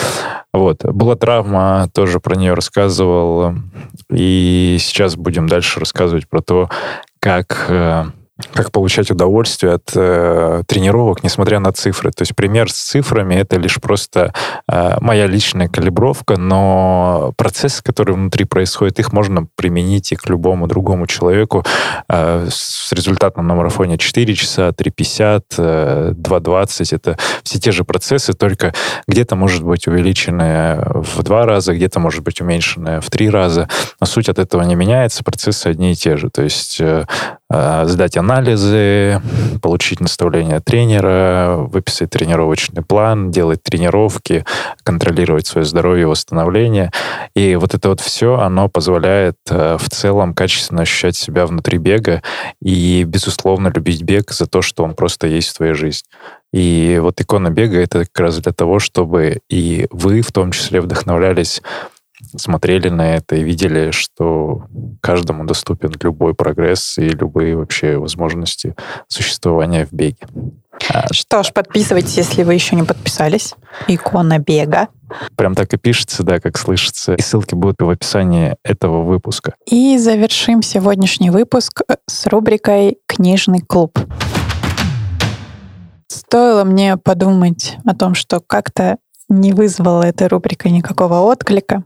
Вот. 0.52 0.84
Была 0.84 1.16
травма, 1.16 1.88
тоже 1.92 2.20
про 2.20 2.34
нее 2.34 2.54
рассказывал. 2.54 3.54
И 4.10 4.78
сейчас 4.80 5.16
будем 5.16 5.48
дальше 5.48 5.80
рассказывать 5.80 6.28
про 6.28 6.40
то, 6.40 6.70
как 7.20 7.66
э, 7.68 8.04
как 8.52 8.72
получать 8.72 9.12
удовольствие 9.12 9.74
от 9.74 9.92
э, 9.94 10.62
тренировок, 10.66 11.22
несмотря 11.22 11.60
на 11.60 11.72
цифры. 11.72 12.10
То 12.10 12.22
есть 12.22 12.34
пример 12.34 12.68
с 12.68 12.74
цифрами 12.74 13.36
это 13.36 13.56
лишь 13.56 13.80
просто 13.80 14.32
э, 14.68 14.96
моя 15.00 15.26
личная 15.26 15.68
калибровка, 15.68 16.36
но 16.36 17.32
процессы, 17.36 17.80
которые 17.80 18.16
внутри 18.16 18.44
происходят, 18.44 18.98
их 18.98 19.12
можно 19.12 19.46
применить 19.54 20.10
и 20.10 20.16
к 20.16 20.28
любому 20.28 20.66
другому 20.66 21.06
человеку 21.06 21.64
э, 22.08 22.48
с 22.50 22.92
результатом 22.92 23.46
на 23.46 23.54
марафоне 23.54 23.98
4 23.98 24.34
часа, 24.34 24.70
3.50, 24.70 25.42
э, 25.58 26.12
2.20. 26.16 26.88
Это 26.96 27.16
все 27.44 27.60
те 27.60 27.70
же 27.70 27.84
процессы, 27.84 28.32
только 28.32 28.74
где-то 29.06 29.36
может 29.36 29.62
быть 29.62 29.86
увеличенное 29.86 30.84
в 30.92 31.22
два 31.22 31.46
раза, 31.46 31.72
где-то 31.72 32.00
может 32.00 32.24
быть 32.24 32.40
уменьшенное 32.40 33.00
в 33.00 33.10
три 33.10 33.30
раза. 33.30 33.68
Но 34.00 34.06
суть 34.06 34.28
от 34.28 34.40
этого 34.40 34.62
не 34.62 34.74
меняется, 34.74 35.22
процессы 35.22 35.68
одни 35.68 35.92
и 35.92 35.94
те 35.94 36.16
же. 36.16 36.30
То 36.30 36.42
есть 36.42 36.80
э, 36.80 37.04
э 37.43 37.43
сдать 37.86 38.16
анализы, 38.16 39.20
получить 39.62 40.00
наставление 40.00 40.60
тренера, 40.60 41.56
выписать 41.58 42.10
тренировочный 42.10 42.82
план, 42.82 43.30
делать 43.30 43.62
тренировки, 43.62 44.44
контролировать 44.82 45.46
свое 45.46 45.64
здоровье, 45.64 46.06
восстановление. 46.06 46.90
И 47.34 47.56
вот 47.56 47.74
это 47.74 47.88
вот 47.88 48.00
все, 48.00 48.38
оно 48.38 48.68
позволяет 48.68 49.36
э, 49.50 49.76
в 49.78 49.88
целом 49.90 50.34
качественно 50.34 50.82
ощущать 50.82 51.16
себя 51.16 51.46
внутри 51.46 51.78
бега 51.78 52.22
и, 52.60 53.04
безусловно, 53.04 53.72
любить 53.74 54.02
бег 54.02 54.30
за 54.30 54.46
то, 54.46 54.62
что 54.62 54.84
он 54.84 54.94
просто 54.94 55.26
есть 55.26 55.48
в 55.48 55.56
твоей 55.56 55.74
жизни. 55.74 56.08
И 56.52 57.00
вот 57.02 57.20
икона 57.20 57.50
бега— 57.50 57.78
это 57.80 58.00
как 58.04 58.20
раз 58.20 58.38
для 58.38 58.52
того, 58.52 58.78
чтобы 58.78 59.40
и 59.50 59.88
вы 59.90 60.20
в 60.20 60.30
том 60.30 60.52
числе 60.52 60.80
вдохновлялись 60.80 61.62
смотрели 62.36 62.88
на 62.88 63.14
это 63.16 63.36
и 63.36 63.42
видели, 63.42 63.90
что 63.90 64.64
каждому 65.00 65.44
доступен 65.44 65.92
любой 66.02 66.34
прогресс 66.34 66.98
и 66.98 67.08
любые 67.08 67.56
вообще 67.56 67.96
возможности 67.96 68.74
существования 69.08 69.86
в 69.86 69.92
беге. 69.92 70.26
А 70.88 71.12
что 71.12 71.42
ж, 71.42 71.52
подписывайтесь, 71.52 72.16
если 72.16 72.42
вы 72.42 72.54
еще 72.54 72.76
не 72.76 72.82
подписались. 72.82 73.54
Икона 73.86 74.38
бега. 74.38 74.88
Прям 75.36 75.54
так 75.54 75.72
и 75.72 75.76
пишется, 75.76 76.22
да, 76.22 76.40
как 76.40 76.58
слышится. 76.58 77.14
И 77.14 77.22
ссылки 77.22 77.54
будут 77.54 77.80
в 77.80 77.88
описании 77.88 78.56
этого 78.64 79.02
выпуска. 79.02 79.54
И 79.66 79.96
завершим 79.98 80.62
сегодняшний 80.62 81.30
выпуск 81.30 81.82
с 82.06 82.26
рубрикой 82.26 82.98
«Книжный 83.06 83.60
клуб». 83.60 83.98
Стоило 86.08 86.64
мне 86.64 86.96
подумать 86.96 87.76
о 87.84 87.94
том, 87.94 88.14
что 88.14 88.40
как-то 88.40 88.98
не 89.28 89.52
вызвала 89.52 90.02
эта 90.02 90.28
рубрика 90.28 90.68
никакого 90.68 91.20
отклика. 91.20 91.84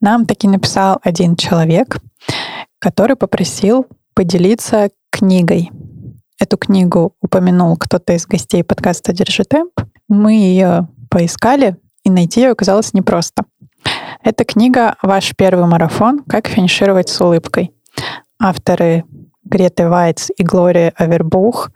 Нам 0.00 0.26
таки 0.26 0.48
написал 0.48 0.98
один 1.02 1.36
человек, 1.36 1.98
который 2.78 3.16
попросил 3.16 3.86
поделиться 4.14 4.90
книгой. 5.10 5.70
Эту 6.38 6.56
книгу 6.56 7.14
упомянул 7.20 7.76
кто-то 7.76 8.14
из 8.14 8.26
гостей 8.26 8.64
подкаста 8.64 9.12
«Держи 9.12 9.44
темп». 9.44 9.72
Мы 10.08 10.34
ее 10.34 10.88
поискали, 11.08 11.76
и 12.04 12.10
найти 12.10 12.40
ее 12.40 12.50
оказалось 12.50 12.94
непросто. 12.94 13.44
Эта 14.24 14.44
книга 14.44 14.96
«Ваш 15.02 15.34
первый 15.36 15.66
марафон. 15.66 16.24
Как 16.28 16.48
финишировать 16.48 17.08
с 17.08 17.20
улыбкой». 17.20 17.72
Авторы 18.40 19.04
Греты 19.44 19.88
Вайц 19.88 20.30
и 20.36 20.42
Глория 20.42 20.92
Авербух. 20.96 21.70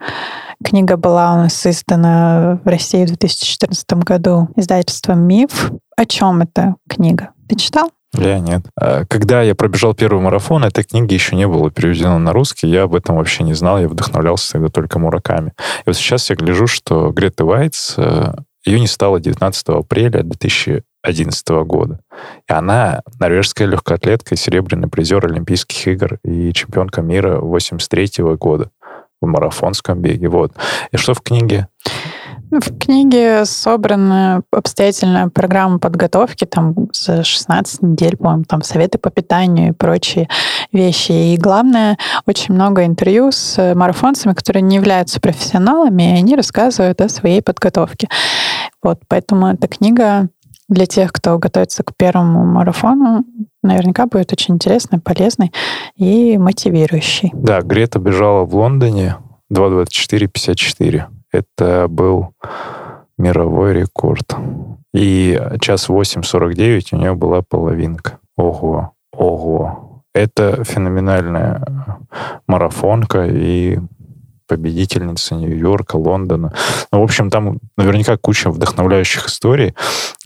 Книга 0.65 0.97
была 0.97 1.35
у 1.35 1.37
нас 1.37 1.67
издана 1.67 2.59
в 2.65 2.69
России 2.69 3.05
в 3.05 3.09
2014 3.09 3.93
году 4.05 4.49
издательством 4.57 5.21
«Миф». 5.23 5.71
О 5.97 6.07
чем 6.07 6.43
эта 6.43 6.77
книга? 6.89 7.31
Ты 7.49 7.57
читал? 7.57 7.91
Я 8.13 8.39
нет. 8.39 8.63
А 8.81 9.05
когда 9.05 9.43
я 9.43 9.55
пробежал 9.55 9.95
первый 9.95 10.23
марафон, 10.23 10.65
этой 10.65 10.85
книги 10.85 11.15
еще 11.15 11.37
не 11.37 11.47
было 11.47 11.71
переведено 11.71 12.19
на 12.19 12.33
русский. 12.33 12.69
Я 12.69 12.85
об 12.85 12.95
этом 12.95 13.17
вообще 13.17 13.45
не 13.45 13.55
знал. 13.55 13.79
Я 13.79 13.89
вдохновлялся 13.89 14.53
тогда 14.53 14.69
только 14.69 14.99
Мураками. 14.99 15.53
И 15.81 15.83
вот 15.87 15.97
сейчас 15.97 16.31
я 16.31 16.37
гляжу, 16.37 16.67
что 16.67 17.11
Грета 17.11 17.45
Вайтс, 17.45 17.95
э, 17.99 18.35
ее 18.65 18.81
не 18.81 18.87
стало 18.87 19.21
19 19.21 19.69
апреля 19.69 20.23
2011 20.23 21.49
года. 21.65 22.01
И 22.49 22.53
она 22.53 23.03
норвежская 23.21 23.69
легкоатлетка, 23.69 24.35
серебряный 24.35 24.89
призер 24.89 25.25
Олимпийских 25.27 25.87
игр 25.87 26.19
и 26.25 26.53
чемпионка 26.53 27.03
мира 27.03 27.39
83 27.41 28.37
года 28.37 28.71
в 29.21 29.27
марафонском 29.27 30.01
беге. 30.01 30.29
Вот. 30.29 30.53
И 30.91 30.97
что 30.97 31.15
в 31.15 31.21
книге? 31.21 31.69
В 32.51 32.79
книге 32.79 33.45
собрана 33.45 34.43
обстоятельная 34.53 35.29
программа 35.29 35.79
подготовки, 35.79 36.45
там 36.45 36.75
за 36.93 37.25
16 37.25 37.83
недель, 37.83 38.17
по-моему, 38.17 38.45
там 38.45 38.63
советы 38.63 38.99
по 38.99 39.11
питанию 39.11 39.71
и 39.71 39.73
прочие 39.73 40.29
вещи. 40.73 41.13
И 41.13 41.37
главное, 41.37 41.99
очень 42.25 42.55
много 42.55 42.85
интервью 42.85 43.33
с 43.33 43.75
марафонцами, 43.75 44.33
которые 44.33 44.63
не 44.63 44.77
являются 44.77 45.21
профессионалами, 45.21 46.03
и 46.05 46.19
они 46.19 46.37
рассказывают 46.37 47.01
о 47.01 47.09
своей 47.09 47.43
подготовке. 47.43 48.09
Вот, 48.83 49.01
поэтому 49.09 49.49
эта 49.49 49.67
книга 49.67 50.29
для 50.69 50.87
тех, 50.87 51.13
кто 51.13 51.39
готовится 51.39 51.83
к 51.83 51.97
первому 51.97 52.45
марафону, 52.45 53.25
наверняка 53.63 54.07
будет 54.07 54.33
очень 54.33 54.55
интересной, 54.55 55.01
полезной 55.01 55.53
и 55.97 56.39
мотивирующей. 56.39 57.31
Да, 57.35 57.61
Грета 57.61 57.99
бежала 57.99 58.45
в 58.45 58.55
Лондоне 58.55 59.17
2.24.54. 59.53 61.07
Это 61.37 61.87
был 61.89 62.31
мировой 63.19 63.75
рекорд. 63.75 64.35
И 64.95 65.39
час 65.61 65.91
8.49 65.91 66.89
у 66.93 66.97
нее 66.97 67.15
была 67.15 67.43
половинка. 67.43 68.19
Ого, 68.37 68.93
ого. 69.13 70.03
Это 70.15 70.65
феноменальная 70.65 71.63
марафонка 72.47 73.27
и 73.27 73.79
победительница 74.49 75.35
Нью-Йорка, 75.35 75.97
Лондона. 75.97 76.55
Ну, 76.91 77.01
в 77.01 77.03
общем, 77.03 77.29
там 77.29 77.59
наверняка 77.77 78.17
куча 78.17 78.51
вдохновляющих 78.51 79.27
историй. 79.27 79.75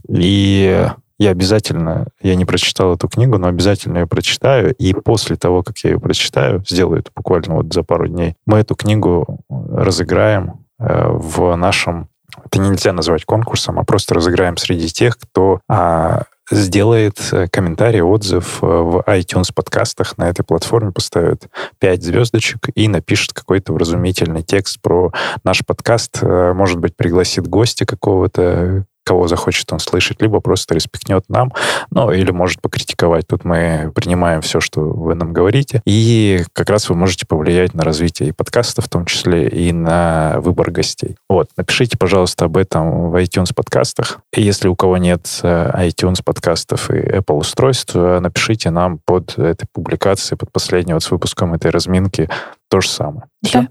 И 0.08 0.86
я 1.18 1.30
обязательно, 1.30 2.06
я 2.22 2.36
не 2.36 2.44
прочитал 2.44 2.94
эту 2.94 3.08
книгу, 3.08 3.36
но 3.36 3.48
обязательно 3.48 3.98
ее 3.98 4.06
прочитаю. 4.06 4.74
И 4.74 4.92
после 4.92 5.34
того, 5.34 5.64
как 5.64 5.76
я 5.78 5.90
ее 5.90 5.98
прочитаю, 5.98 6.62
сделаю 6.68 7.00
это 7.00 7.10
буквально 7.16 7.56
вот 7.56 7.72
за 7.74 7.82
пару 7.82 8.06
дней, 8.06 8.36
мы 8.46 8.58
эту 8.58 8.76
книгу 8.76 9.40
разыграем 9.48 10.60
в 10.80 11.54
нашем 11.56 12.08
это 12.44 12.60
нельзя 12.60 12.92
назвать 12.92 13.24
конкурсом, 13.24 13.78
а 13.78 13.84
просто 13.84 14.14
разыграем 14.14 14.56
среди 14.56 14.88
тех, 14.88 15.18
кто 15.18 15.60
а, 15.68 16.24
сделает 16.50 17.18
э, 17.32 17.46
комментарий, 17.48 18.00
отзыв 18.00 18.62
э, 18.62 18.66
в 18.66 19.04
iTunes 19.06 19.52
подкастах 19.54 20.18
на 20.18 20.28
этой 20.28 20.44
платформе, 20.44 20.92
поставит 20.92 21.48
5 21.78 22.02
звездочек 22.02 22.68
и 22.74 22.88
напишет 22.88 23.32
какой-то 23.32 23.72
вразумительный 23.72 24.42
текст 24.42 24.80
про 24.80 25.12
наш 25.44 25.64
подкаст. 25.64 26.22
Может 26.22 26.78
быть, 26.78 26.96
пригласит 26.96 27.46
гостя 27.46 27.86
какого-то, 27.86 28.84
кого 29.04 29.28
захочет 29.28 29.72
он 29.72 29.78
слышать, 29.78 30.20
либо 30.22 30.40
просто 30.40 30.74
респектнет 30.74 31.24
нам, 31.28 31.52
ну, 31.90 32.10
или 32.10 32.30
может 32.30 32.60
покритиковать. 32.60 33.26
Тут 33.26 33.44
мы 33.44 33.92
принимаем 33.94 34.40
все, 34.40 34.60
что 34.60 34.80
вы 34.80 35.14
нам 35.14 35.32
говорите. 35.32 35.82
И 35.84 36.44
как 36.52 36.70
раз 36.70 36.88
вы 36.88 36.94
можете 36.96 37.26
повлиять 37.26 37.74
на 37.74 37.82
развитие 37.82 38.28
и 38.28 38.32
подкаста 38.32 38.82
в 38.82 38.88
том 38.88 39.04
числе, 39.06 39.48
и 39.48 39.72
на 39.72 40.36
выбор 40.40 40.70
гостей. 40.70 41.16
Вот, 41.28 41.48
напишите, 41.56 41.96
пожалуйста, 41.98 42.46
об 42.46 42.56
этом 42.56 43.10
в 43.10 43.16
iTunes 43.16 43.54
подкастах. 43.54 44.20
И 44.32 44.42
если 44.42 44.68
у 44.68 44.76
кого 44.76 44.96
нет 44.96 45.40
э, 45.42 45.88
iTunes 45.88 46.22
подкастов 46.24 46.90
и 46.90 46.94
Apple 46.94 47.36
устройств, 47.36 47.94
э, 47.94 48.20
напишите 48.20 48.70
нам 48.70 48.98
под 49.04 49.38
этой 49.38 49.66
публикацией, 49.72 50.38
под 50.38 50.52
последней 50.52 50.94
вот 50.94 51.02
с 51.02 51.10
выпуском 51.10 51.54
этой 51.54 51.70
разминки 51.70 52.28
то 52.68 52.80
же 52.80 52.88
самое. 52.88 53.24
Все? 53.42 53.66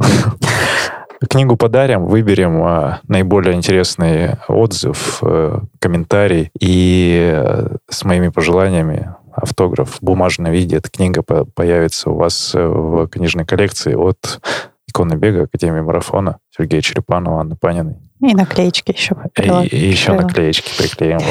Книгу 1.28 1.56
подарим, 1.56 2.06
выберем 2.06 2.62
а, 2.62 3.00
наиболее 3.06 3.54
интересный 3.54 4.36
отзыв, 4.48 5.18
а, 5.22 5.62
комментарий 5.78 6.50
и 6.58 7.30
а, 7.34 7.76
с 7.90 8.04
моими 8.04 8.28
пожеланиями 8.28 9.14
автограф 9.32 9.96
в 9.96 10.02
бумажном 10.02 10.50
виде. 10.50 10.76
Эта 10.76 10.90
книга 10.90 11.22
по 11.22 11.44
появится 11.44 12.10
у 12.10 12.16
вас 12.16 12.52
э, 12.54 12.66
в 12.66 13.06
книжной 13.08 13.44
коллекции 13.44 13.94
от 13.94 14.40
иконы 14.88 15.14
бега 15.14 15.44
Академии 15.44 15.80
марафона 15.80 16.38
Сергея 16.56 16.80
Черепанова, 16.80 17.40
Анны 17.40 17.54
Паниной. 17.54 17.96
И 18.20 18.34
наклеечки 18.34 18.92
еще. 18.92 19.16
И, 19.38 19.66
и 19.68 19.88
еще 19.88 20.12
наклеечки 20.12 20.70
приклеим. 20.76 21.20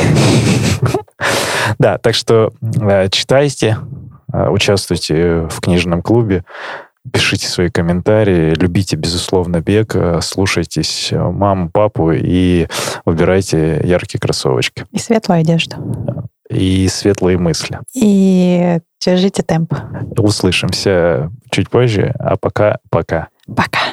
Да, 1.77 1.99
так 1.99 2.15
что 2.15 2.51
читайте, 3.11 3.77
участвуйте 4.33 5.47
в 5.49 5.61
книжном 5.61 6.01
клубе. 6.01 6.43
Пишите 7.11 7.47
свои 7.47 7.69
комментарии, 7.69 8.53
любите, 8.55 8.95
безусловно, 8.95 9.61
бег, 9.61 9.95
э, 9.95 10.19
слушайтесь 10.21 11.09
э, 11.11 11.17
маму, 11.17 11.69
папу 11.69 12.11
и 12.11 12.67
выбирайте 13.05 13.81
яркие 13.83 14.19
кроссовочки. 14.19 14.85
И 14.91 14.99
светлую 14.99 15.39
одежду. 15.39 15.77
И 16.49 16.87
светлые 16.87 17.37
мысли. 17.37 17.79
И 17.93 18.79
держите 18.99 19.43
темп. 19.43 19.73
Услышимся 20.17 21.31
чуть 21.51 21.69
позже, 21.69 22.13
а 22.19 22.35
пока 22.35 22.79
пока. 22.89 23.29
Пока. 23.47 23.88